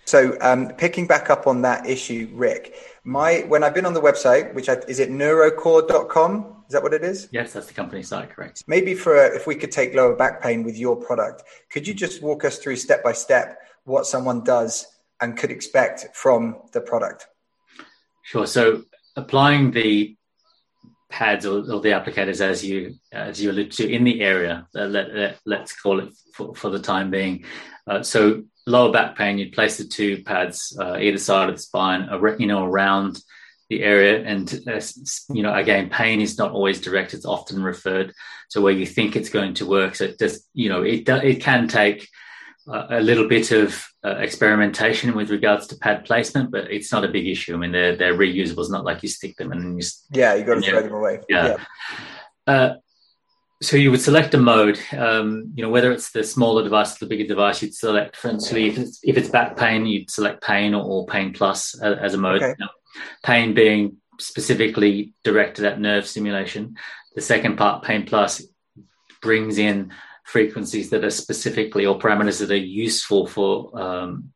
[0.04, 4.00] So, um, picking back up on that issue, Rick, my when I've been on the
[4.00, 6.64] website, which I, is it nurokor.com?
[6.66, 7.28] Is that what it is?
[7.30, 8.64] Yes, that's the company site, correct.
[8.66, 11.94] Maybe for a, if we could take lower back pain with your product, could you
[11.94, 14.86] just walk us through step by step what someone does
[15.20, 17.28] and could expect from the product?
[18.24, 18.46] Sure.
[18.46, 18.82] So
[19.16, 20.17] applying the
[21.10, 24.84] pads or, or the applicators as you as you allude to in the area, uh,
[24.84, 27.44] let, let, us call it for, for, the time being.
[27.86, 31.62] Uh, so lower back pain, you'd place the two pads uh, either side of the
[31.62, 33.20] spine, you know, around
[33.70, 34.22] the area.
[34.22, 34.80] And, uh,
[35.30, 38.12] you know, again, pain is not always direct, it's often referred.
[38.50, 39.94] to where you think it's going to work.
[39.94, 42.08] So it just, you know, it, it can take
[42.70, 47.08] a little bit of uh, experimentation with regards to pad placement, but it's not a
[47.08, 47.54] big issue.
[47.54, 48.60] I mean, they're, they're reusable.
[48.60, 49.84] It's not like you stick them and then you.
[50.12, 51.20] Yeah, you got to throw them away.
[51.28, 51.56] Yeah.
[51.56, 51.64] yeah.
[52.46, 52.74] Uh,
[53.60, 57.04] so you would select a mode, um, you know, whether it's the smaller device or
[57.04, 60.42] the bigger device, you'd select, for instance, if it's, if it's back pain, you'd select
[60.42, 62.42] pain or, or pain plus as, as a mode.
[62.42, 62.54] Okay
[63.22, 66.76] pain being specifically directed at nerve stimulation.
[67.14, 68.42] The second part, pain plus,
[69.20, 69.92] brings in
[70.28, 74.30] frequencies that are specifically or parameters that are useful for um,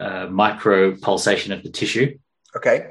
[0.00, 2.18] uh, micro pulsation of the tissue.
[2.56, 2.86] Okay.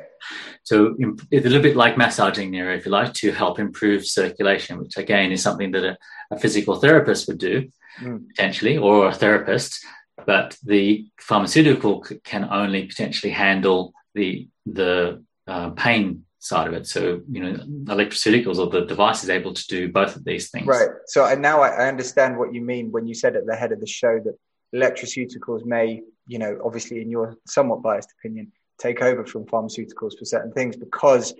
[0.64, 0.96] So
[1.32, 4.98] it's a little bit like massaging there, if you like, to help improve circulation, which
[4.98, 5.98] again is something that a,
[6.30, 8.28] a physical therapist would do mm.
[8.28, 9.84] potentially, or a therapist.
[10.26, 16.88] But the pharmaceutical can only potentially handle the the uh, pain side of it.
[16.88, 17.54] So you know,
[17.94, 20.66] electroceuticals or the device is able to do both of these things.
[20.66, 20.90] Right.
[21.08, 23.80] So and now I, understand what you mean when you said at the head of
[23.80, 24.38] the show that
[24.74, 30.26] electroceuticals may, you know, obviously in your somewhat biased opinion, take over from pharmaceuticals for
[30.26, 31.34] certain things because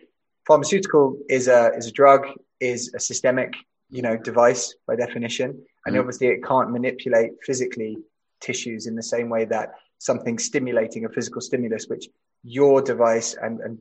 [0.46, 2.28] pharmaceutical is a is a drug
[2.60, 3.54] is a systemic
[3.90, 6.00] you know device by definition and mm.
[6.00, 7.98] obviously it can't manipulate physically
[8.42, 12.08] tissues in the same way that something stimulating a physical stimulus which
[12.44, 13.78] your device and, and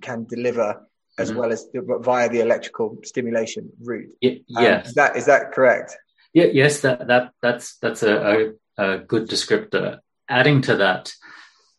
[0.00, 0.86] can deliver
[1.18, 1.38] as mm-hmm.
[1.38, 4.14] well as the, via the electrical stimulation route.
[4.20, 4.80] Yeah, um.
[4.80, 5.96] Is that is that correct?
[6.32, 9.98] Yeah, yes, that that that's that's a, a, a good descriptor.
[10.28, 11.12] Adding to that,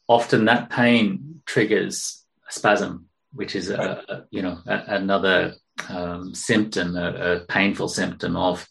[0.07, 5.55] often that pain triggers a spasm, which is a, a you know a, another
[5.89, 8.67] um, symptom, a, painful symptom of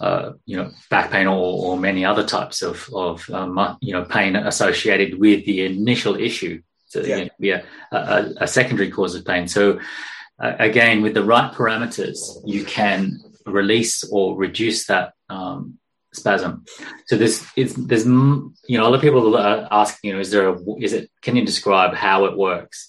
[0.00, 4.02] uh, you know back pain or, or, many other types of of um, you know
[4.04, 6.62] pain associated with the initial issue.
[6.86, 7.28] So yeah.
[7.38, 9.46] be a, a, a, secondary cause of pain.
[9.46, 9.78] So
[10.40, 15.78] uh, again, with the right parameters, you can release or reduce that um,
[16.14, 16.64] spasm.
[17.06, 20.48] So there's there's you know a lot of people are asking you know is there
[20.48, 22.88] a is it can you describe how it works?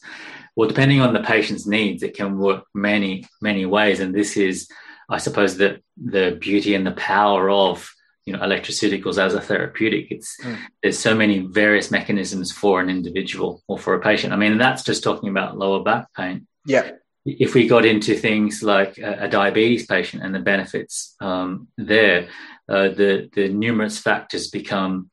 [0.56, 4.70] Well, depending on the patient's needs, it can work many many ways, and this is
[5.12, 7.94] I suppose the the beauty and the power of
[8.26, 10.12] you know electroceuticals as a therapeutic.
[10.12, 10.58] It's mm.
[10.82, 14.34] there's so many various mechanisms for an individual or for a patient.
[14.34, 16.48] I mean, that's just talking about lower back pain.
[16.66, 16.92] Yeah
[17.26, 22.30] if we got into things like a, a diabetes patient and the benefits um, there,
[22.68, 25.10] uh, the the numerous factors become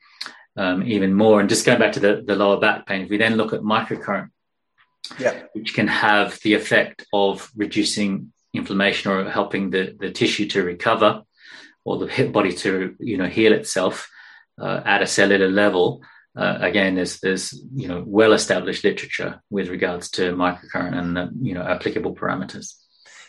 [0.57, 1.41] um, even more.
[1.41, 3.61] And just going back to the, the lower back pain, if we then look at
[3.61, 4.31] microcurrent,
[5.19, 5.43] yeah.
[5.53, 11.23] which can have the effect of reducing inflammation or helping the, the tissue to recover
[11.85, 14.11] or the body to you know heal itself
[14.61, 16.03] uh, at a cellular level
[16.39, 21.27] uh, again, there's there's you know well established literature with regards to microcurrent and uh,
[21.41, 22.75] you know applicable parameters.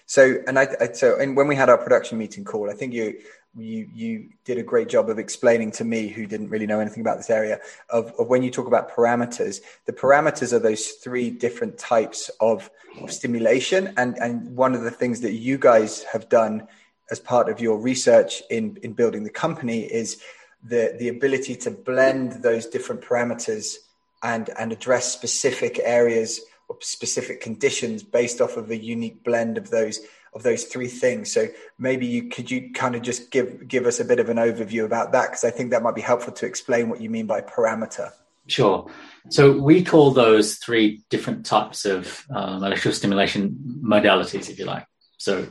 [0.05, 2.93] So and I, I so and when we had our production meeting call, I think
[2.93, 3.19] you
[3.57, 7.01] you you did a great job of explaining to me who didn't really know anything
[7.01, 7.59] about this area
[7.89, 9.61] of, of when you talk about parameters.
[9.85, 12.69] The parameters are those three different types of,
[13.01, 16.67] of stimulation and and one of the things that you guys have done
[17.11, 20.21] as part of your research in in building the company is
[20.63, 23.75] the the ability to blend those different parameters
[24.21, 29.71] and and address specific areas or specific conditions based off of a unique blend of
[29.71, 30.01] those
[30.33, 31.31] of those three things.
[31.31, 34.37] So maybe you could you kind of just give give us a bit of an
[34.37, 35.29] overview about that?
[35.29, 38.11] Because i think that might be helpful to explain what you mean by parameter.
[38.47, 38.89] Sure.
[39.29, 44.85] So we call those three different types of um, electrical stimulation modalities if you like.
[45.17, 45.47] So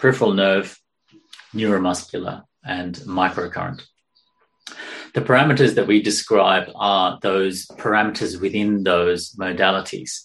[0.00, 0.76] peripheral nerve
[1.54, 3.84] neuromuscular and microcurrent.
[5.14, 10.22] The parameters that we describe are those parameters within those modalities.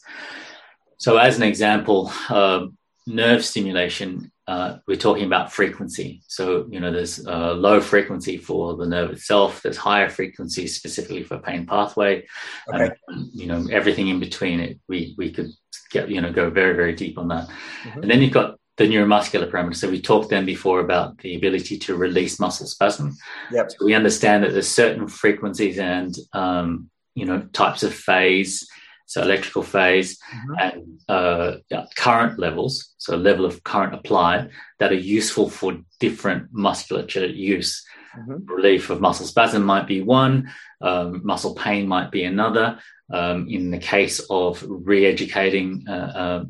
[0.98, 2.65] So, as an example, uh,
[3.08, 6.22] nerve stimulation, uh, we're talking about frequency.
[6.28, 11.24] So, you know, there's uh, low frequency for the nerve itself, there's higher frequency specifically
[11.24, 12.26] for pain pathway,
[12.74, 12.92] okay.
[13.08, 14.80] and, you know, everything in between it.
[14.88, 15.50] We, we could
[15.92, 17.48] get, you know, go very, very deep on that.
[17.48, 18.02] Mm-hmm.
[18.02, 19.76] And then you've got the neuromuscular parameters.
[19.78, 23.16] So we talked then before about the ability to release muscle spasm.
[23.52, 23.72] Yep.
[23.72, 28.68] So we understand that there's certain frequencies and um, you know types of phase,
[29.12, 30.54] so electrical phase mm-hmm.
[30.58, 31.58] and uh,
[31.97, 37.86] current levels, so level of current applied that are useful for different musculature use.
[38.17, 38.45] Mm-hmm.
[38.45, 42.80] Relief of muscle spasm might be one, um, muscle pain might be another.
[43.12, 46.43] Um, in the case of re-educating uh, uh,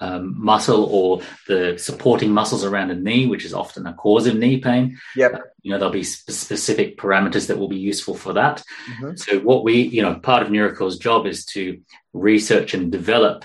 [0.00, 4.36] um, muscle or the supporting muscles around a knee, which is often a cause of
[4.36, 4.98] knee pain.
[5.16, 5.34] Yep.
[5.34, 8.62] Uh, you know, there'll be sp- specific parameters that will be useful for that.
[8.90, 9.16] Mm-hmm.
[9.16, 11.80] So, what we, you know, part of NuroKor's job is to
[12.12, 13.44] research and develop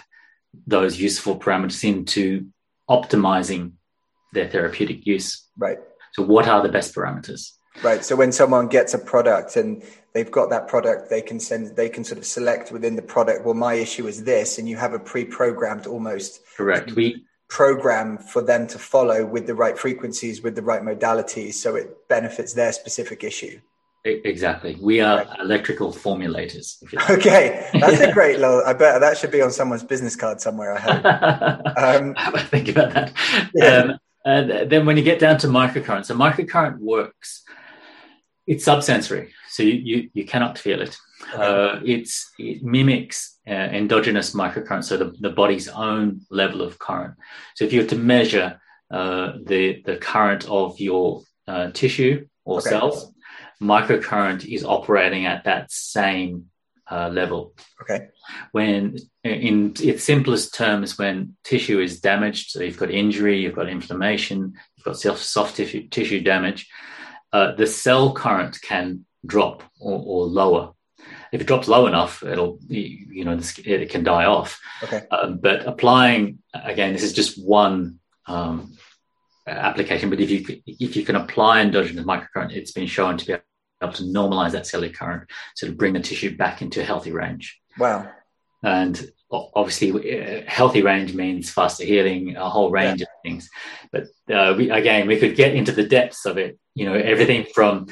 [0.68, 2.48] those useful parameters into
[2.90, 3.74] optimizing
[4.34, 5.48] their therapeutic use.
[5.58, 5.80] Right.
[6.14, 7.52] So, what are the best parameters?
[7.82, 8.04] Right.
[8.04, 9.84] So, when someone gets a product and
[10.14, 13.46] they've got that product they can send they can sort of select within the product
[13.46, 18.42] well my issue is this and you have a pre-programmed almost correct we program for
[18.42, 22.72] them to follow with the right frequencies with the right modalities so it benefits their
[22.72, 23.60] specific issue
[24.04, 25.40] exactly we are right.
[25.40, 27.10] electrical formulators like.
[27.10, 30.74] okay that's a great little i bet that should be on someone's business card somewhere
[30.74, 31.06] i hope
[31.78, 33.14] um, I think about that
[33.54, 33.66] yeah.
[33.66, 37.41] um, and then when you get down to microcurrent so microcurrent works
[38.48, 40.98] it's subsensory so you, you, you cannot feel it.
[41.36, 47.16] Uh, it's, it mimics uh, endogenous microcurrent, so the, the body's own level of current.
[47.56, 52.60] So if you were to measure uh, the, the current of your uh, tissue or
[52.60, 52.70] okay.
[52.70, 53.14] cells,
[53.62, 56.46] microcurrent is operating at that same
[56.90, 57.54] uh, level.
[57.82, 58.08] Okay.
[58.54, 63.70] When, in its simplest terms, when tissue is damaged, so you've got injury, you've got
[63.70, 66.68] inflammation, you've got soft, soft tissue, tissue damage,
[67.34, 70.74] uh, the cell current can drop or, or, lower.
[71.32, 74.60] If it drops low enough, it'll you know it can die off.
[74.84, 75.04] Okay.
[75.12, 78.76] Um, but applying again, this is just one um,
[79.48, 80.10] application.
[80.10, 83.34] But if you if you can apply endogenous microcurrent, it's been shown to be
[83.82, 87.12] able to normalize that cellular current, so to bring the tissue back into a healthy
[87.12, 87.60] range.
[87.78, 88.12] Wow.
[88.64, 89.02] And
[89.32, 93.06] obviously, uh, healthy range means faster healing, a whole range yeah.
[93.06, 93.50] of things.
[93.92, 96.60] But uh, we, again, we could get into the depths of it.
[96.76, 97.88] You know, everything from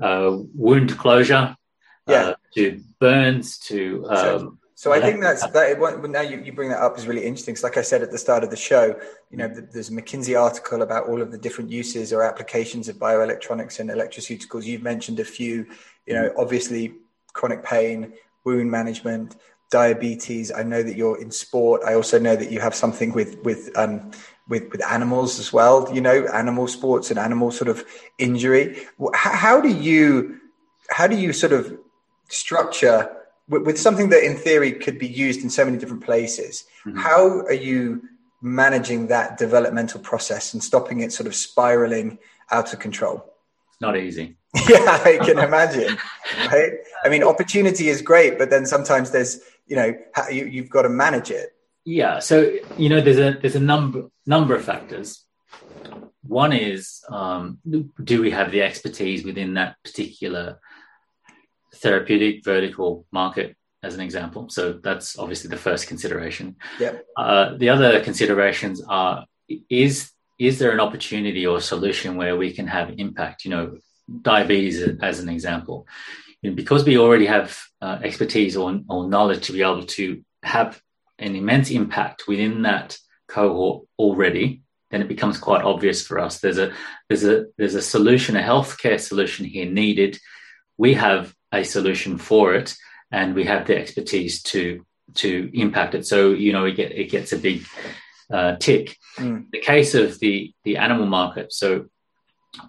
[0.00, 1.56] uh, wound closure
[2.08, 2.22] yeah.
[2.22, 4.06] uh, to burns to.
[4.08, 6.08] Um, so I think that's that.
[6.08, 7.52] Now you, you bring that up is really interesting.
[7.52, 8.98] Because like I said at the start of the show,
[9.30, 12.96] you know, there's a McKinsey article about all of the different uses or applications of
[12.96, 14.64] bioelectronics and electroceuticals.
[14.64, 15.66] You've mentioned a few.
[16.06, 16.94] You know, obviously
[17.34, 18.14] chronic pain,
[18.44, 19.36] wound management,
[19.70, 20.52] diabetes.
[20.52, 21.82] I know that you're in sport.
[21.86, 24.10] I also know that you have something with with um,
[24.48, 25.88] with with animals as well.
[25.94, 27.84] You know, animal sports and animal sort of
[28.18, 28.82] injury.
[29.14, 30.40] How, how do you
[30.90, 31.78] how do you sort of
[32.28, 33.10] structure
[33.48, 36.64] with, with, something that in theory could be used in so many different places?
[36.84, 36.98] Mm-hmm.
[36.98, 38.02] How are you
[38.42, 42.18] managing that developmental process and stopping it sort of spiraling
[42.50, 43.24] out of control?
[43.68, 44.36] It's not easy.
[44.68, 45.96] yeah, I can imagine.
[46.46, 46.72] Right?
[47.04, 49.40] I mean, opportunity is great, but then sometimes there's,
[49.70, 49.94] you know,
[50.30, 51.50] you, you've got to manage it.
[51.84, 52.18] Yeah.
[52.18, 55.24] So you know, there's a there's a number number of factors.
[56.22, 57.58] One is, um,
[58.04, 60.60] do we have the expertise within that particular
[61.76, 63.56] therapeutic vertical market?
[63.82, 66.56] As an example, so that's obviously the first consideration.
[66.78, 66.98] Yeah.
[67.16, 69.24] Uh, the other considerations are:
[69.70, 73.46] is is there an opportunity or solution where we can have impact?
[73.46, 73.78] You know,
[74.20, 75.86] diabetes as an example.
[76.42, 80.22] You know, because we already have uh, expertise or, or knowledge to be able to
[80.42, 80.80] have
[81.18, 82.96] an immense impact within that
[83.28, 86.40] cohort already, then it becomes quite obvious for us.
[86.40, 86.72] There's a
[87.08, 90.18] there's a there's a solution, a healthcare solution here needed.
[90.78, 92.74] We have a solution for it,
[93.12, 94.84] and we have the expertise to
[95.16, 96.06] to impact it.
[96.06, 97.64] So you know, it get it gets a big
[98.30, 98.96] uh, tick.
[99.18, 99.46] Mm.
[99.52, 101.52] The case of the the animal market.
[101.52, 101.86] So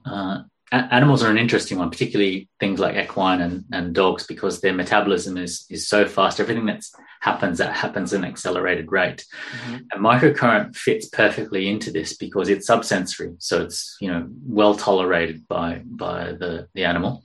[0.06, 4.74] uh, animals are an interesting one, particularly things like equine and, and dogs, because their
[4.74, 6.40] metabolism is is so fast.
[6.40, 6.84] Everything that
[7.20, 9.26] happens that happens at an accelerated rate.
[9.52, 9.76] Mm-hmm.
[9.92, 15.48] And microcurrent fits perfectly into this because it's subsensory, so it's you know well tolerated
[15.48, 17.24] by by the the animal.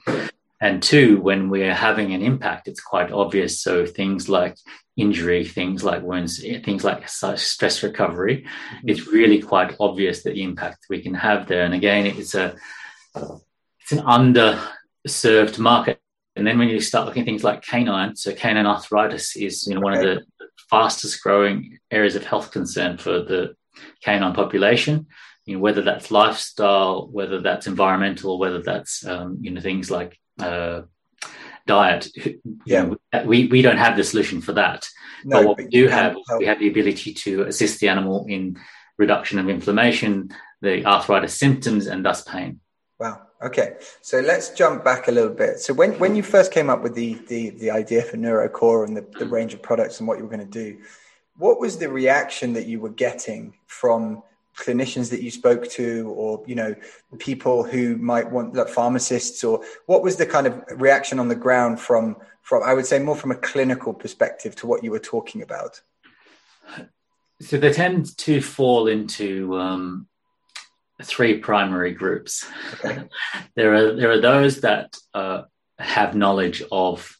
[0.60, 3.60] And two, when we're having an impact, it's quite obvious.
[3.60, 4.56] So things like
[4.96, 8.88] injury, things like wounds, things like stress recovery, mm-hmm.
[8.88, 11.64] it's really quite obvious that the impact we can have there.
[11.64, 12.56] And again, it's a
[13.80, 16.00] it's an underserved market.
[16.34, 19.74] And then when you start looking at things like canine, so canine arthritis is you
[19.74, 20.10] know one okay.
[20.10, 23.56] of the fastest growing areas of health concern for the
[24.04, 25.06] canine population.
[25.46, 30.18] You know, whether that's lifestyle, whether that's environmental, whether that's um, you know things like
[30.40, 30.82] uh,
[31.66, 32.08] diet.
[32.64, 32.94] Yeah,
[33.24, 34.88] we we don't have the solution for that.
[35.24, 36.38] No, but what we do have, help.
[36.38, 38.58] we have the ability to assist the animal in
[38.98, 42.60] reduction of inflammation, the arthritis symptoms, and thus pain.
[42.98, 43.22] Wow.
[43.42, 43.76] Okay.
[44.00, 45.60] So let's jump back a little bit.
[45.60, 48.96] So when, when you first came up with the, the, the idea for NuroKor and
[48.96, 50.78] the, the range of products and what you were going to do,
[51.36, 54.22] what was the reaction that you were getting from
[54.56, 56.74] clinicians that you spoke to or, you know,
[57.18, 61.34] people who might want like pharmacists or what was the kind of reaction on the
[61.34, 64.98] ground from, from, I would say more from a clinical perspective to what you were
[64.98, 65.82] talking about?
[67.42, 70.06] So they tend to fall into, um,
[71.02, 72.46] three primary groups.
[72.74, 73.04] Okay.
[73.54, 75.42] there are there are those that uh,
[75.78, 77.14] have knowledge of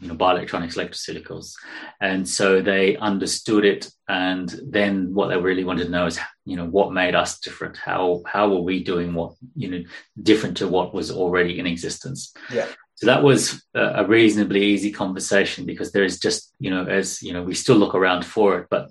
[0.00, 1.54] you know bioelectronics,
[2.00, 3.90] and so they understood it.
[4.08, 7.76] And then what they really wanted to know is you know what made us different.
[7.76, 9.84] How how were we doing what you know
[10.22, 12.32] different to what was already in existence?
[12.52, 12.68] Yeah.
[12.96, 17.34] So that was a reasonably easy conversation because there is just, you know, as you
[17.34, 18.88] know, we still look around for it, but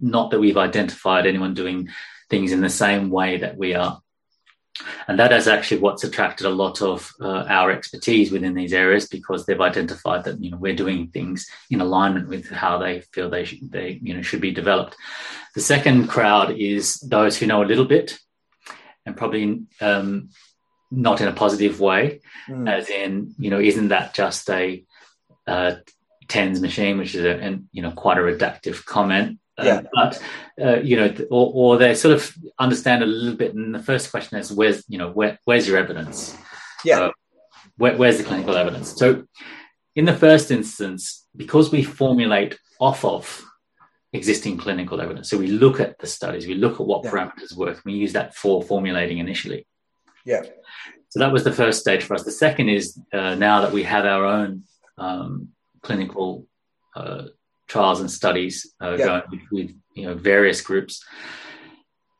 [0.00, 1.88] not that we've identified anyone doing
[2.28, 4.00] things in the same way that we are.
[5.08, 9.08] And that is actually what's attracted a lot of uh, our expertise within these areas
[9.08, 13.30] because they've identified that you know we're doing things in alignment with how they feel
[13.30, 14.96] they should, they you know should be developed.
[15.54, 18.18] The second crowd is those who know a little bit
[19.06, 20.28] and probably um,
[20.90, 22.70] not in a positive way, mm.
[22.70, 24.84] as in you know isn't that just a
[25.46, 25.76] uh,
[26.28, 29.38] TENS machine, which is a and you know quite a reductive comment.
[29.62, 29.76] Yeah.
[29.76, 30.22] Um, but
[30.62, 33.54] uh, you know, or, or, they sort of understand a little bit.
[33.54, 36.36] And the first question is, where's you know, where, where's your evidence?
[36.84, 37.00] Yeah.
[37.00, 37.10] Uh,
[37.78, 38.94] where, where's the clinical evidence?
[38.96, 39.24] So,
[39.94, 43.44] in the first instance, because we formulate off of
[44.12, 47.10] existing clinical evidence, so we look at the studies, we look at what yeah.
[47.10, 49.66] parameters work, we use that for formulating initially.
[50.26, 50.42] Yeah.
[51.08, 52.24] So that was the first stage for us.
[52.24, 54.64] The second is uh, now that we have our own
[54.98, 55.48] um,
[55.82, 56.46] clinical
[56.94, 57.24] uh,
[57.66, 59.04] trials and studies uh, yeah.
[59.06, 61.04] going with, with, you know various groups.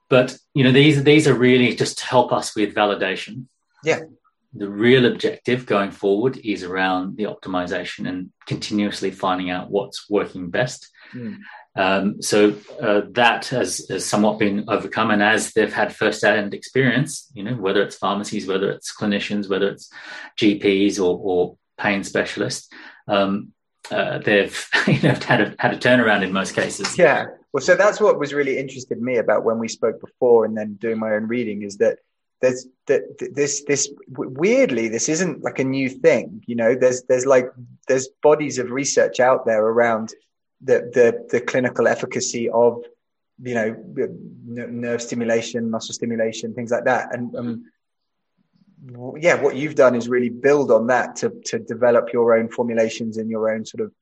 [0.09, 3.47] But you know these these are really just to help us with validation.
[3.84, 4.01] Yeah.
[4.55, 10.49] The real objective going forward is around the optimization and continuously finding out what's working
[10.49, 10.88] best.
[11.12, 11.38] Mm.
[11.76, 17.30] Um, so uh, that has, has, somewhat been overcome, and as they've had first-hand experience,
[17.34, 19.92] you know, whether it's pharmacies, whether it's clinicians, whether it's
[20.40, 22.70] GPs or, or pain specialists,
[23.09, 23.53] Um,
[23.91, 26.99] uh, they've you know had a had a turnaround in most cases.
[26.99, 27.26] Yeah.
[27.53, 30.74] Well, so that's what was really interested me about when we spoke before, and then
[30.74, 31.99] doing my own reading is that
[32.41, 33.03] there's that
[33.34, 36.43] this this weirdly this isn't like a new thing.
[36.47, 37.47] You know, there's there's like
[37.89, 40.12] there's bodies of research out there around
[40.61, 42.82] the the the clinical efficacy of
[43.43, 43.76] you know
[44.47, 47.64] nerve stimulation, muscle stimulation, things like that, and um,
[49.18, 53.16] yeah, what you've done is really build on that to to develop your own formulations
[53.16, 53.93] and your own sort of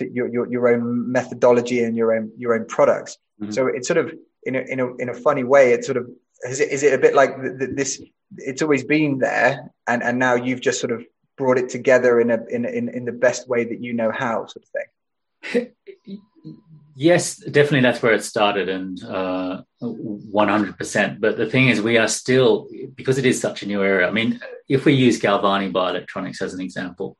[0.00, 3.18] your, your your own methodology and your own your own products.
[3.40, 3.52] Mm-hmm.
[3.52, 6.08] So it's sort of in a in a in a funny way, it's sort of
[6.42, 8.02] is it is it a bit like this?
[8.36, 11.04] It's always been there, and and now you've just sort of
[11.36, 14.46] brought it together in a in in in the best way that you know how,
[14.46, 15.72] sort of thing.
[16.96, 21.20] Yes, definitely that's where it started and uh, 100%.
[21.20, 24.12] But the thing is, we are still, because it is such a new area, I
[24.12, 27.16] mean, if we use Galvani Bioelectronics as an example.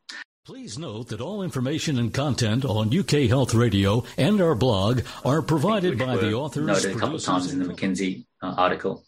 [0.46, 5.42] Please note that all information and content on UK Health Radio and our blog are
[5.42, 6.66] provided by the authors.
[6.66, 9.04] Noted a couple of times in the McKinsey uh, article.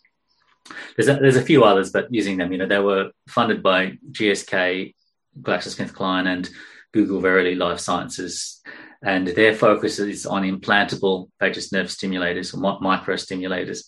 [0.97, 3.99] There's a, there's a few others, but using them, you know, they were funded by
[4.11, 4.95] GSK,
[5.43, 6.49] GlaxoSmithKline, and
[6.93, 8.63] Google Verily Life Sciences
[9.03, 13.85] and their focus is on implantable vagus nerve stimulators or microstimulators.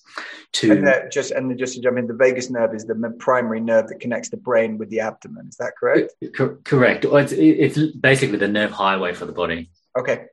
[0.52, 3.88] To and just and just to jump in, the vagus nerve is the primary nerve
[3.88, 5.48] that connects the brain with the abdomen.
[5.48, 6.12] Is that correct?
[6.36, 7.04] Co- correct.
[7.04, 9.70] It's, it's basically the nerve highway for the body.
[9.98, 10.26] Okay,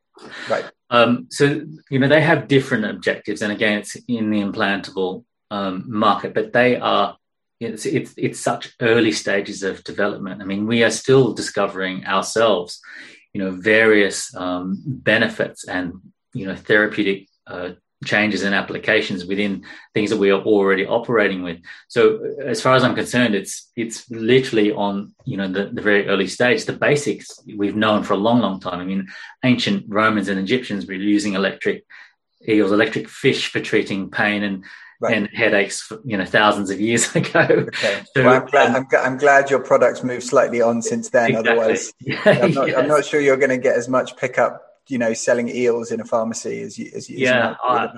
[0.49, 0.65] right.
[0.89, 5.83] Um, so you know they have different objectives, and again, it's in the implantable um,
[5.87, 7.17] market, but they are
[7.59, 10.41] it's, it's it's such early stages of development.
[10.41, 12.81] I mean, we are still discovering ourselves
[13.35, 15.91] you know various um, benefits and
[16.33, 17.71] you know therapeutic uh,
[18.05, 21.57] changes and applications within things that we are already operating with.
[21.89, 21.99] So
[22.41, 26.27] as far as I'm concerned, it's it's literally on you know the, the very early
[26.27, 26.63] stage.
[26.63, 27.27] The basics
[27.57, 28.79] we've known for a long, long time.
[28.79, 29.05] I mean,
[29.43, 31.83] ancient Romans and Egyptians were using electric
[32.47, 34.63] eels, electric fish for treating pain and
[34.99, 35.15] right.
[35.15, 37.39] and headaches, for, you know, thousands of years ago.
[37.39, 38.03] Okay.
[38.15, 41.31] So, well, I'm, glad, um, I'm, I'm, glad your products moved slightly on since then.
[41.31, 41.51] Exactly.
[41.51, 42.77] Otherwise, yeah, I'm, not, yes.
[42.77, 46.01] I'm, not, sure you're going to get as much pickup, you know, selling eels in
[46.01, 47.17] a pharmacy as you as you.
[47.17, 47.89] Yeah, I.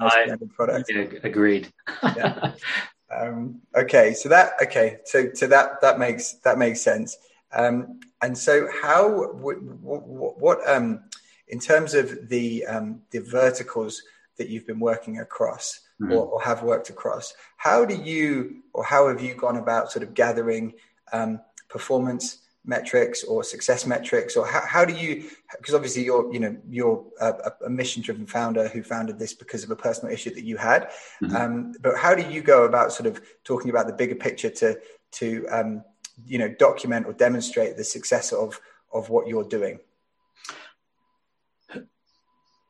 [0.90, 1.72] Yeah, agreed.
[2.04, 2.54] yeah.
[3.10, 7.18] Um, okay, so that okay, so so that that makes that makes sense.
[7.54, 11.04] Um, and so, how what, what, what um,
[11.48, 14.02] in terms of the um, the verticals
[14.38, 15.80] that you've been working across?
[16.02, 16.12] Mm-hmm.
[16.12, 17.34] or, or, have worked across.
[17.58, 20.74] How do you, or how have you gone about sort of gathering
[21.12, 21.40] um,
[21.70, 25.30] performance metrics or success metrics, or how, how do you?
[25.58, 29.72] Because obviously you're, you know, you're a, a mission-driven founder who founded this because of
[29.72, 30.90] a personal issue that you had.
[31.24, 31.36] Mm-hmm.
[31.36, 34.80] Um, but how do you go about sort of talking about the bigger picture to
[35.14, 35.84] to um,
[36.26, 38.60] you know document or demonstrate the success of
[38.92, 39.80] of what you're doing?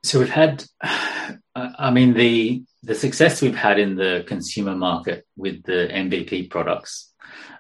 [0.04, 0.64] So we've had,
[1.56, 7.14] I mean, the the success we've had in the consumer market with the MVP products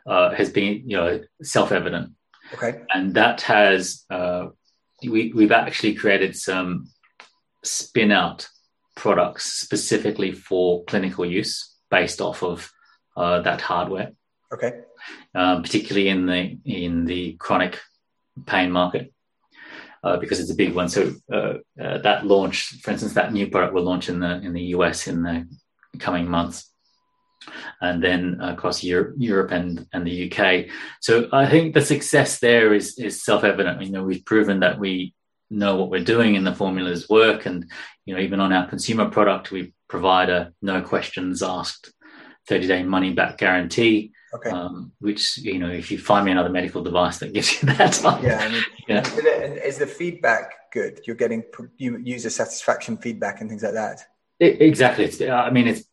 [0.05, 2.13] uh, has been, you know, self evident.
[2.53, 2.82] Okay.
[2.93, 4.47] And that has uh,
[5.03, 6.89] we we've actually created some
[7.63, 8.47] spin out
[8.95, 12.72] products specifically for clinical use based off of
[13.15, 14.11] uh, that hardware.
[14.53, 14.80] Okay.
[15.36, 17.80] Um, particularly in the in the chronic
[18.45, 19.11] pain market
[20.04, 20.89] uh, because it's a big one.
[20.89, 24.54] So uh, uh, that launch, for instance, that new product will launch in the in
[24.54, 25.48] the US in the
[26.00, 26.72] coming months,
[27.82, 30.68] and then across Europe, Europe and and the UK.
[31.02, 33.82] So I think the success there is is self evident.
[33.82, 35.14] You know, we've proven that we
[35.50, 37.70] know what we're doing and the formulas work, and
[38.06, 41.93] you know, even on our consumer product, we provide a no questions asked
[42.48, 44.12] 30 day money back guarantee.
[44.34, 44.49] Okay.
[44.49, 48.01] Um, which you know, if you find me another medical device that gives you that,
[48.21, 48.39] yeah.
[48.39, 49.01] I mean, yeah.
[49.65, 51.01] Is the feedback good?
[51.05, 51.43] You're getting
[51.78, 54.01] user satisfaction feedback and things like that.
[54.39, 55.05] It, exactly.
[55.05, 55.86] It's, I mean, it's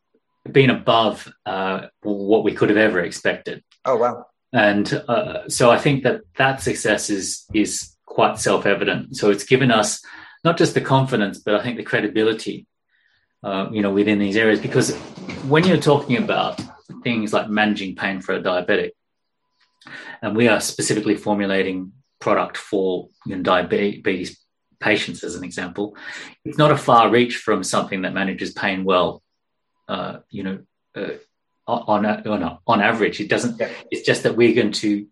[0.51, 3.63] been above uh, what we could have ever expected.
[3.85, 4.27] Oh wow!
[4.53, 9.17] And uh, so I think that that success is is quite self evident.
[9.17, 10.05] So it's given us
[10.43, 12.67] not just the confidence, but I think the credibility
[13.45, 14.59] uh, you know, within these areas.
[14.59, 14.95] Because
[15.47, 16.61] when you're talking about
[17.05, 18.91] things like managing pain for a diabetic,
[20.23, 24.45] and we are specifically formulating product for you know, diabetes
[24.85, 25.97] patients, as an example,
[26.45, 29.23] it's not a far reach from something that manages pain well.
[29.89, 30.59] Uh, you know,
[30.95, 31.15] uh,
[31.67, 33.59] on, on on average, it doesn't.
[33.59, 33.71] Yeah.
[33.91, 35.07] It's just that we're going to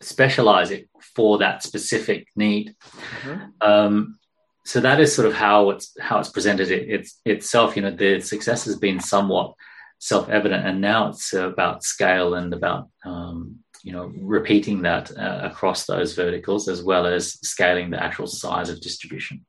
[0.00, 2.74] specialize it for that specific need.
[3.22, 3.44] Mm-hmm.
[3.60, 4.18] Um,
[4.64, 7.76] so that is sort of how it's how it's presented it, it's itself.
[7.76, 9.54] You know, the success has been somewhat
[9.98, 15.86] self-evident, and now it's about scale and about um, you know repeating that uh, across
[15.86, 19.44] those verticals as well as scaling the actual size of distribution.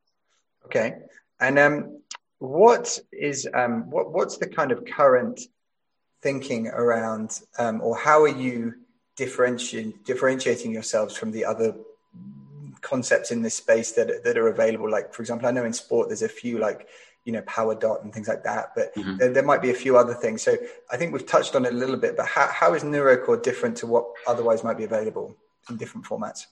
[0.65, 0.95] Okay,
[1.39, 2.01] and um,
[2.39, 5.41] what is um, what what's the kind of current
[6.21, 8.73] thinking around, um, or how are you
[9.15, 11.75] differentiating differentiating yourselves from the other
[12.81, 14.89] concepts in this space that that are available?
[14.89, 16.87] Like, for example, I know in sport there's a few like
[17.27, 19.17] you know PowerDot and things like that but mm-hmm.
[19.17, 20.41] there, there, might be a few other things.
[20.41, 20.57] So
[20.89, 23.75] i think we've touched on it a little bit but how, how is NuroKor different
[23.77, 25.35] to what otherwise might be available
[25.69, 26.45] in different formats?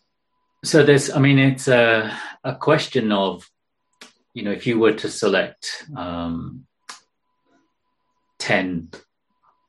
[0.65, 3.49] So there's i mean it's a, a question of
[4.34, 6.65] you know if you were to select um,
[8.39, 8.89] 10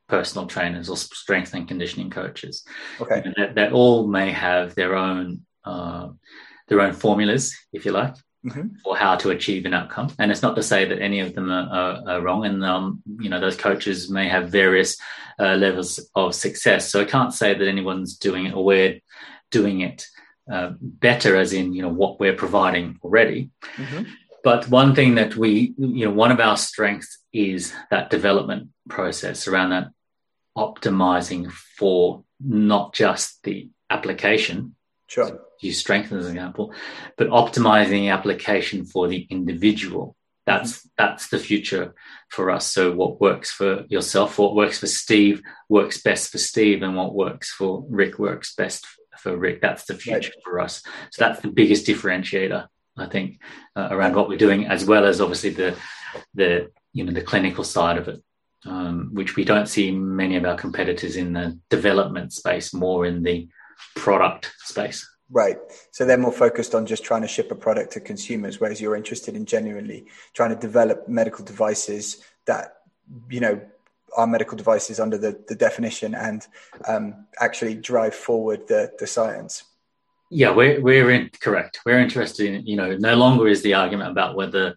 [0.09, 2.65] personal trainers or strength and conditioning coaches
[3.01, 3.23] okay.
[3.25, 6.09] you know, that, that, all may have their own uh,
[6.67, 8.17] their own formulas if you like
[8.47, 8.77] mm-hmm.
[8.83, 10.13] for how to achieve an outcome.
[10.19, 12.45] And it's not to say that any of them are, are, are wrong.
[12.45, 14.97] And, um, you know, those coaches may have various
[15.39, 16.91] uh, levels of success.
[16.91, 19.01] So I can't say that anyone's doing it or we're
[19.51, 20.07] doing it
[20.51, 23.51] uh, better, as in, you know, what we're providing already.
[23.77, 24.05] Mm-hmm.
[24.45, 29.49] But one thing that we, you know, one of our strengths is that development process
[29.49, 29.89] around that
[30.57, 34.77] optimizing for not just the application,
[35.09, 35.41] Sure.
[35.61, 36.75] use strength as an example,
[37.17, 40.17] but optimizing the application for the individual.
[40.47, 40.89] That's mm-hmm.
[40.99, 41.95] that's the future
[42.31, 42.67] for us.
[42.67, 47.15] So what works for yourself, what works for Steve, works best for Steve, and what
[47.15, 48.87] works for Rick works best
[49.19, 49.61] for Rick.
[49.61, 50.45] That's the future right.
[50.45, 50.83] for us.
[51.11, 53.41] So that's the biggest differentiator, I think,
[53.75, 55.77] uh, around what we're doing, as well as obviously the
[56.35, 58.23] the you know the clinical side of it.
[58.65, 63.23] Um, which we don't see many of our competitors in the development space, more in
[63.23, 63.49] the
[63.95, 65.09] product space.
[65.31, 65.59] Right.
[65.91, 68.95] So they're more focused on just trying to ship a product to consumers, whereas you're
[68.95, 72.77] interested in genuinely trying to develop medical devices that,
[73.29, 73.61] you know,
[74.17, 76.47] are medical devices under the, the definition and
[76.87, 79.65] um, actually drive forward the, the science.
[80.31, 81.81] Yeah, we're, we're in, correct.
[81.85, 84.77] We're interested in, you know, no longer is the argument about whether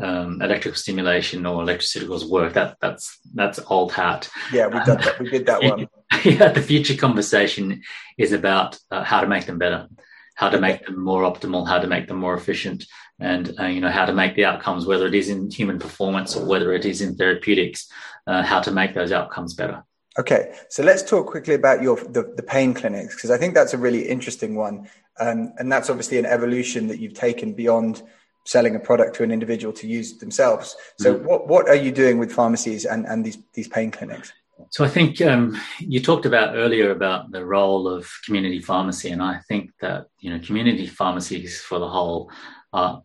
[0.00, 2.52] um, electrical stimulation or electroceuticals work.
[2.54, 4.28] That that's that's old hat.
[4.52, 5.20] Yeah, we did that.
[5.20, 5.88] We did that one.
[6.38, 7.82] yeah, the future conversation
[8.16, 9.88] is about uh, how to make them better,
[10.34, 12.86] how to make them more optimal, how to make them more efficient,
[13.20, 16.34] and uh, you know how to make the outcomes, whether it is in human performance
[16.34, 17.90] or whether it is in therapeutics,
[18.26, 19.84] uh, how to make those outcomes better.
[20.18, 23.74] Okay, so let's talk quickly about your the, the pain clinics because I think that's
[23.74, 24.88] a really interesting one,
[25.20, 28.02] um, and that's obviously an evolution that you've taken beyond
[28.46, 30.74] selling a product to an individual to use themselves.
[30.98, 31.26] So, mm-hmm.
[31.26, 34.32] what what are you doing with pharmacies and and these these pain clinics?
[34.70, 39.22] So I think um, you talked about earlier about the role of community pharmacy, and
[39.22, 42.30] I think that you know community pharmacies for the whole
[42.72, 43.02] are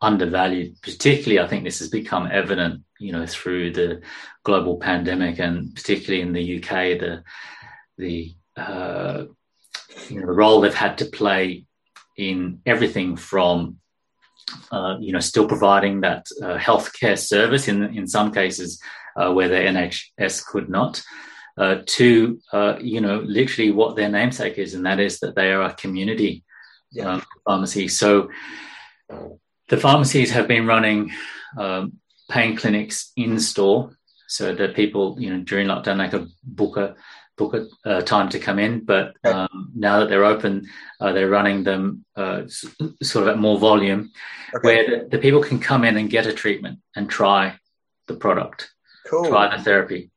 [0.00, 0.80] undervalued.
[0.82, 4.02] Particularly, I think this has become evident, you know, through the
[4.44, 7.22] global pandemic, and particularly in the UK, the
[7.98, 9.24] the uh,
[10.08, 11.64] you know the role they've had to play
[12.16, 13.78] in everything from
[14.70, 18.80] uh, you know, still providing that uh, healthcare service in in some cases
[19.16, 21.02] uh, where the NHS could not.
[21.58, 25.50] Uh, to uh, you know, literally what their namesake is, and that is that they
[25.52, 26.44] are a community
[26.90, 27.14] yeah.
[27.14, 27.88] um, pharmacy.
[27.88, 28.28] So
[29.68, 31.12] the pharmacies have been running
[31.56, 31.94] um,
[32.30, 33.96] pain clinics in store,
[34.28, 36.94] so that people, you know, during lockdown they could book a
[37.36, 38.84] book a uh, time to come in.
[38.84, 40.68] But um, now that they're open,
[41.00, 42.42] uh, they're running them uh,
[43.02, 44.10] sort of at more volume,
[44.54, 44.66] okay.
[44.66, 47.58] where the, the, people can come in and get a treatment and try
[48.06, 48.72] the product,
[49.08, 49.30] cool.
[49.62, 50.10] therapy.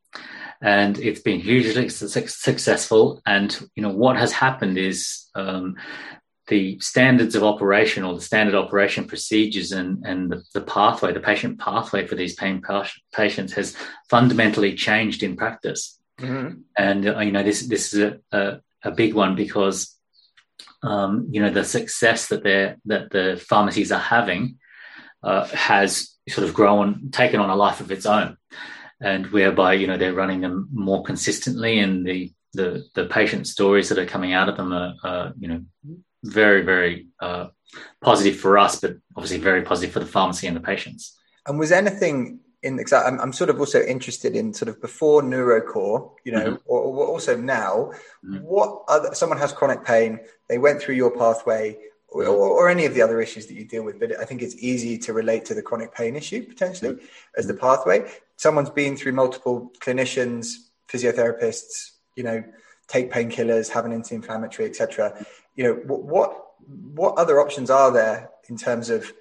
[0.62, 3.22] And it's been hugely successful.
[3.26, 5.76] And you know what has happened is um,
[6.50, 11.20] the standards of operation or the standard operation procedures and, and the, the pathway, the
[11.20, 12.62] patient pathway for these pain
[13.14, 13.78] patients has
[14.10, 15.98] fundamentally changed in practice.
[16.20, 16.62] Mm-hmm.
[16.78, 19.96] And uh, you know this this is a, a, a big one because
[20.84, 24.58] um, you know the success that they're, that the pharmacies are having
[25.24, 28.38] uh, has sort of grown taken on a life of its own,
[29.02, 33.90] and whereby you know they're running them more consistently, and the the the patient stories
[33.90, 35.64] that are coming out of them are, are you know
[36.24, 37.48] very very uh,
[38.02, 41.18] positive for us, but obviously very positive for the pharmacy and the patients.
[41.46, 46.12] And was anything in I'm, I'm sort of also interested in sort of before NuroKor
[46.26, 46.56] you know mm-hmm.
[46.66, 47.92] or, or, also now
[48.26, 48.38] mm-hmm.
[48.38, 50.20] what other someone has chronic pain
[50.50, 51.78] they went through your pathway
[52.12, 54.56] or, or, any of the other issues that you deal with but i think it's
[54.58, 56.98] easy to relate to the chronic pain issue potentially
[57.38, 62.44] as the pathway someone's been through multiple clinicians physiotherapists you know
[62.88, 66.46] take painkillers have an anti-inflammatory etc you know what, what
[66.94, 69.12] what other options are there in terms of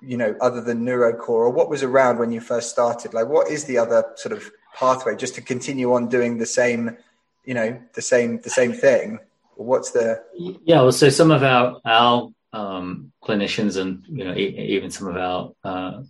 [0.00, 3.14] you know, other than NuroKor, or what was around when you first started?
[3.14, 6.96] Like, what is the other sort of pathway just to continue on doing the same,
[7.44, 9.18] you know the same the same thing?
[9.56, 10.82] What's the yeah?
[10.82, 15.16] Well, so some of our our um, clinicians and you know e- even some of
[15.16, 16.02] our uh,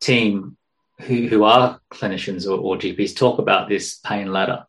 [0.00, 0.56] team
[1.00, 4.64] who, who are clinicians or, or, GPs talk about this pain ladder.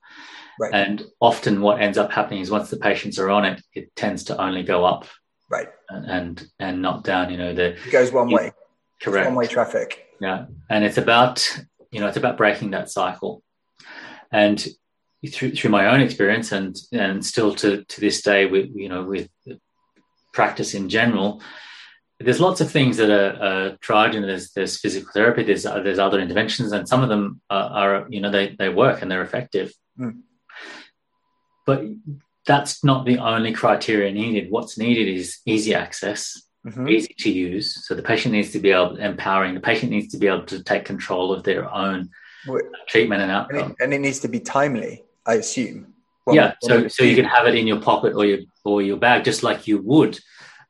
[0.59, 0.73] Right.
[0.73, 4.25] And often what ends up happening is once the patients are on it, it tends
[4.25, 5.07] to only go up.
[5.49, 5.69] Right.
[5.89, 8.51] And and, not down, you know, the it goes one you, way.
[9.01, 9.27] Correct.
[9.27, 10.05] One way traffic.
[10.19, 10.45] Yeah.
[10.69, 11.47] And it's about,
[11.91, 13.41] you know, it's about breaking that cycle.
[14.31, 14.63] And
[15.27, 19.03] through through my own experience and and still to to this day with you know
[19.03, 19.29] with
[20.33, 21.41] practice in general,
[22.19, 24.13] there's lots of things that are, are tried.
[24.13, 28.07] Know, there's there's physical therapy, there's there's other interventions, and some of them are, are
[28.09, 29.73] you know they they work and they're effective.
[29.99, 30.21] Mm.
[31.65, 31.83] But
[32.45, 34.51] that's not the only criteria needed.
[34.51, 36.89] What's needed is easy access, mm-hmm.
[36.89, 37.85] easy to use.
[37.85, 39.53] So the patient needs to be able empowering.
[39.53, 42.09] The patient needs to be able to take control of their own
[42.87, 45.03] treatment and outcome, and it, and it, needs to be timely.
[45.29, 45.93] I assume.
[46.31, 46.53] yeah.
[46.61, 49.41] So so you can have it in your pocket or your or your bag, just
[49.43, 50.19] like you would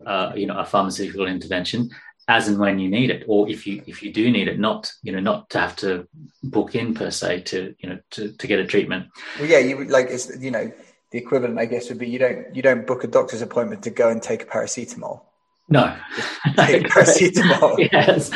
[0.05, 1.89] uh, you know a pharmaceutical intervention
[2.29, 4.91] as and when you need it or if you if you do need it not
[5.01, 6.07] you know not to have to
[6.43, 9.07] book in per se to you know to, to get a treatment
[9.39, 10.71] well yeah you like it's you know
[11.11, 13.89] the equivalent i guess would be you don't you don't book a doctor's appointment to
[13.89, 15.21] go and take a paracetamol
[15.69, 15.97] no
[16.55, 18.29] take paracetamol yes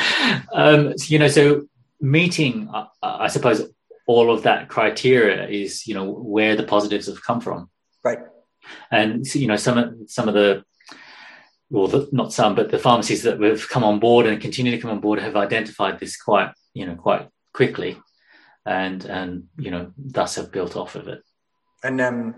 [0.53, 1.61] um, so, you know so
[2.01, 2.67] meeting
[3.03, 3.61] i suppose
[4.06, 7.70] all of that criteria is you know where the positives have come from
[8.04, 8.20] right
[8.91, 10.64] and you know some of some of the
[11.74, 14.78] well, the, not some, but the pharmacies that have come on board and continue to
[14.78, 17.97] come on board have identified this quite, you know, quite quickly,
[18.64, 21.24] and and you know, thus have built off of it.
[21.84, 22.36] And um,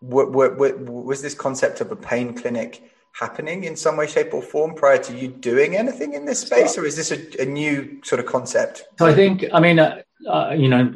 [0.00, 4.32] what, what, what, was this concept of a pain clinic happening in some way, shape,
[4.32, 7.44] or form prior to you doing anything in this space, or is this a, a
[7.44, 8.84] new sort of concept?
[8.98, 10.94] So I think, I mean, uh, uh, you know,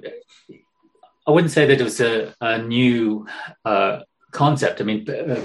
[1.26, 3.26] I wouldn't say that it was a, a new
[3.64, 4.00] uh,
[4.30, 4.80] concept.
[4.80, 5.36] I mean, uh,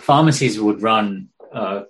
[0.00, 1.82] pharmacies would run uh,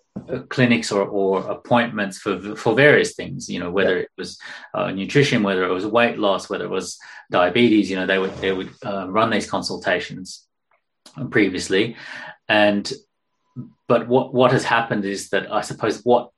[0.49, 3.49] clinics or, or, appointments for for various things.
[3.49, 4.39] You know, whether it was
[4.75, 6.99] uh, nutrition, whether it was weight loss, whether it was
[7.31, 7.91] diabetes.
[7.91, 10.47] You know, they would they would uh, run these consultations
[11.31, 11.97] previously,
[12.49, 12.93] and
[13.89, 16.31] but what what has happened is that I suppose what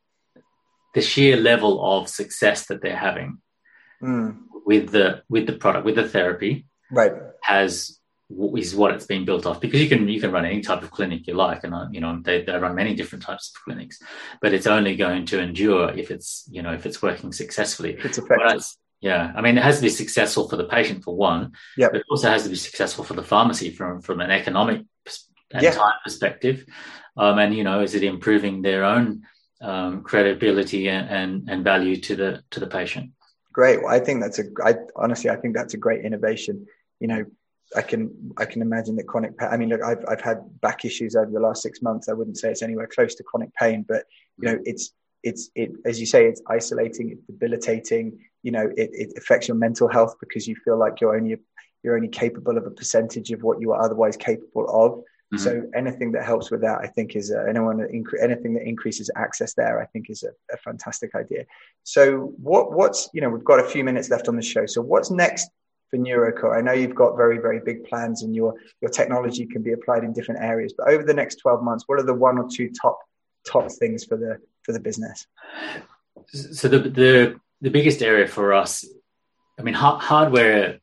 [0.95, 3.39] the sheer level of success that they're having
[4.03, 4.37] mm.
[4.69, 7.13] With the with the product with the therapy right.
[7.41, 7.99] has
[8.63, 9.61] is what it's been built off.
[9.63, 12.21] Because you can you can run any type of clinic you like and you know
[12.23, 13.97] they, they run many different types of clinics
[14.43, 17.93] but it's only going to endure if it's you know if it's working successfully.
[18.07, 18.67] It's effective.
[19.01, 21.43] Yeah i mean it has to be successful for the patient for one
[21.77, 24.81] yeah but it also has to be successful for the pharmacy from from an economic
[25.53, 25.71] and yeah.
[25.71, 26.67] time perspective.
[27.17, 29.23] Um, and you know is it improving their own
[29.61, 33.13] um, credibility and, and and value to the to the patient
[33.59, 36.55] great well, i think that's a i honestly i think that's a great innovation
[37.01, 37.25] you know
[37.77, 39.49] I can I can imagine that chronic pain.
[39.53, 42.09] I mean, look, I've I've had back issues over the last six months.
[42.09, 44.05] I wouldn't say it's anywhere close to chronic pain, but
[44.39, 44.93] you know, it's
[45.23, 48.19] it's it as you say, it's isolating, it's debilitating.
[48.43, 51.37] You know, it, it affects your mental health because you feel like you're only
[51.83, 55.03] you're only capable of a percentage of what you are otherwise capable of.
[55.33, 55.45] Mm-hmm.
[55.45, 59.11] So anything that helps with that, I think, is a, anyone incre- anything that increases
[59.15, 61.45] access there, I think, is a, a fantastic idea.
[61.83, 64.65] So what what's you know we've got a few minutes left on the show.
[64.65, 65.51] So what's next
[65.91, 66.57] for NuroKor?
[66.57, 70.05] I know you've got very, very big plans and your, your technology can be applied
[70.05, 72.71] in different areas, but over the next 12 months, what are the one or two
[72.71, 72.99] top,
[73.47, 75.27] top things for the, for the business?
[76.33, 78.85] So the, the, the biggest area for us,
[79.59, 80.79] I mean, ha- hardware,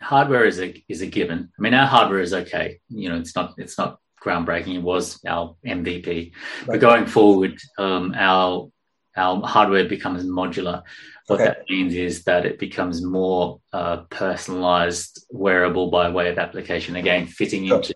[0.00, 1.50] hardware is a, is a given.
[1.58, 2.80] I mean, our hardware is okay.
[2.88, 4.76] You know, it's not, it's not groundbreaking.
[4.76, 6.32] It was our MVP, right.
[6.66, 8.70] but going forward, um, our,
[9.16, 10.82] our hardware becomes modular.
[11.26, 11.44] What okay.
[11.44, 16.96] that means is that it becomes more uh, personalized, wearable by way of application.
[16.96, 17.94] Again, fitting into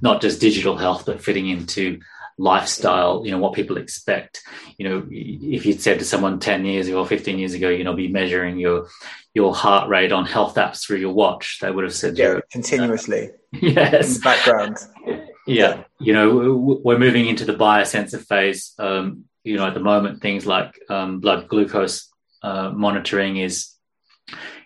[0.00, 2.00] not just digital health, but fitting into
[2.38, 4.42] lifestyle, you know, what people expect.
[4.78, 7.84] You know, if you'd said to someone 10 years ago or 15 years ago, you
[7.84, 8.88] know, be measuring your
[9.32, 13.28] your heart rate on health apps through your watch, they would have said, yeah, continuously.
[13.28, 14.08] Uh, yes.
[14.08, 14.76] In the background.
[15.06, 15.16] Yeah.
[15.46, 15.84] yeah.
[16.00, 18.74] You know, we're moving into the biosensor phase.
[18.78, 22.08] Um, you know, at the moment, things like um, blood glucose
[22.42, 23.74] uh, monitoring is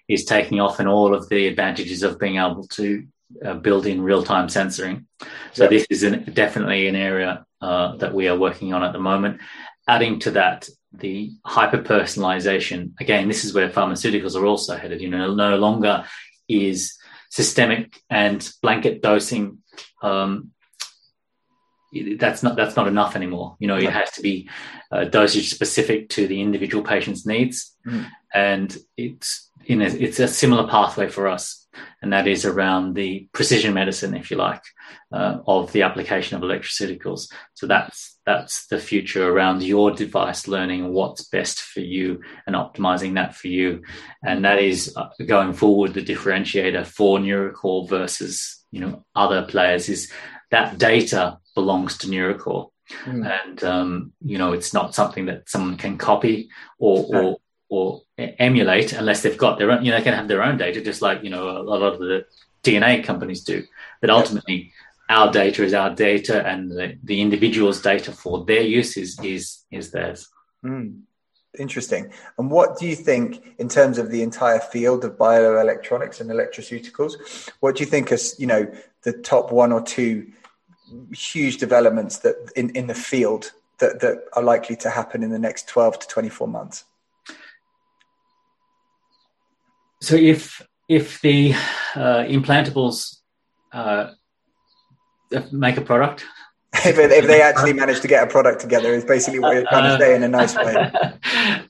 [0.06, 3.06] is taking off, and all of the advantages of being able to
[3.44, 5.06] uh, build in real time sensoring.
[5.52, 5.70] So yep.
[5.70, 9.40] this is an, definitely an area uh, that we are working on at the moment.
[9.88, 12.92] Adding to that, the hyper personalization.
[13.00, 15.00] Again, this is where pharmaceuticals are also headed.
[15.00, 16.04] You know, no longer
[16.48, 16.96] is
[17.30, 19.58] systemic and blanket dosing
[20.02, 20.52] um,
[22.18, 23.56] that's not that's not enough anymore.
[23.60, 24.48] You know, it has to be
[24.90, 28.06] uh, dosage specific to the individual patient's needs, mm.
[28.34, 31.63] and it's you know it's a similar pathway for us.
[32.02, 34.62] And that is around the precision medicine, if you like,
[35.12, 37.28] uh, of the application of electroceuticals.
[37.54, 43.14] So that's that's the future around your device learning what's best for you and optimizing
[43.14, 43.82] that for you,
[44.22, 49.88] and that is uh, going forward the differentiator for NuroKor versus you know other players
[49.88, 50.10] is
[50.50, 52.70] that data belongs to NuroKor.
[53.04, 53.40] Mm.
[53.46, 56.48] And um, you know, it's not something that someone can copy
[56.78, 57.36] or, or
[57.68, 59.84] or emulate unless they've got their own.
[59.84, 61.82] You know, they can have their own data, just like you know a, a lot
[61.82, 62.26] of the
[62.62, 63.64] DNA companies do.
[64.00, 64.72] But ultimately,
[65.08, 69.64] our data is our data, and the, the individual's data for their use is is,
[69.70, 70.28] is theirs.
[70.64, 71.02] Mm.
[71.56, 72.12] Interesting.
[72.36, 77.48] And what do you think in terms of the entire field of bioelectronics and electroceuticals?
[77.60, 80.32] What do you think is you know the top one or two
[81.12, 85.38] huge developments that in, in the field that, that are likely to happen in the
[85.38, 86.84] next 12 to 24 months?
[90.04, 91.54] So if if the
[91.94, 93.16] uh, implantables
[93.72, 94.10] uh,
[95.50, 96.26] make a product,
[96.74, 99.96] if, if, they actually manage to get a product together, is basically what you're trying
[99.96, 100.74] to say in a nice way.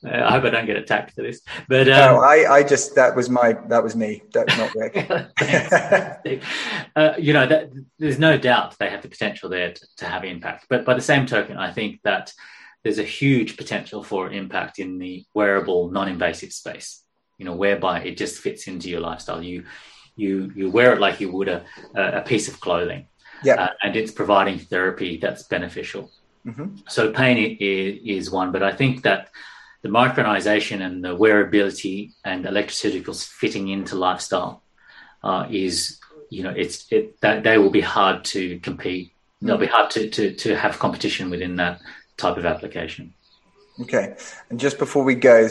[0.05, 3.15] I hope I don't get attacked for this, but um, no, I, I just that
[3.15, 4.23] was my that was me.
[4.33, 4.97] That's not Rick.
[6.97, 7.71] uh, you know, that,
[8.01, 11.01] there's no doubt they have the potential there to, to have impact, but by the
[11.01, 12.33] same token, I think that
[12.83, 17.04] there's a huge potential for impact in the wearable, non-invasive space
[17.39, 19.43] you know, whereby it just fits into your lifestyle.
[19.43, 19.65] You
[20.17, 21.65] you you wear it like you would a
[21.95, 23.07] a piece of clothing.
[23.43, 26.11] Yeah, uh, and it's providing therapy that's beneficial.
[26.47, 26.77] Mm-hmm.
[26.89, 29.31] So pain is, is one, but I think that
[29.83, 34.63] the micronization and the wearability and electroceuticals fitting into lifestyle
[35.23, 39.09] uh, is you know it's it that they will be hard to compete.
[39.09, 39.47] Mm-hmm.
[39.47, 41.81] They'll be hard to, to to have competition within that
[42.17, 43.15] type of application.
[43.81, 44.17] Okay,
[44.51, 45.49] and just before we go,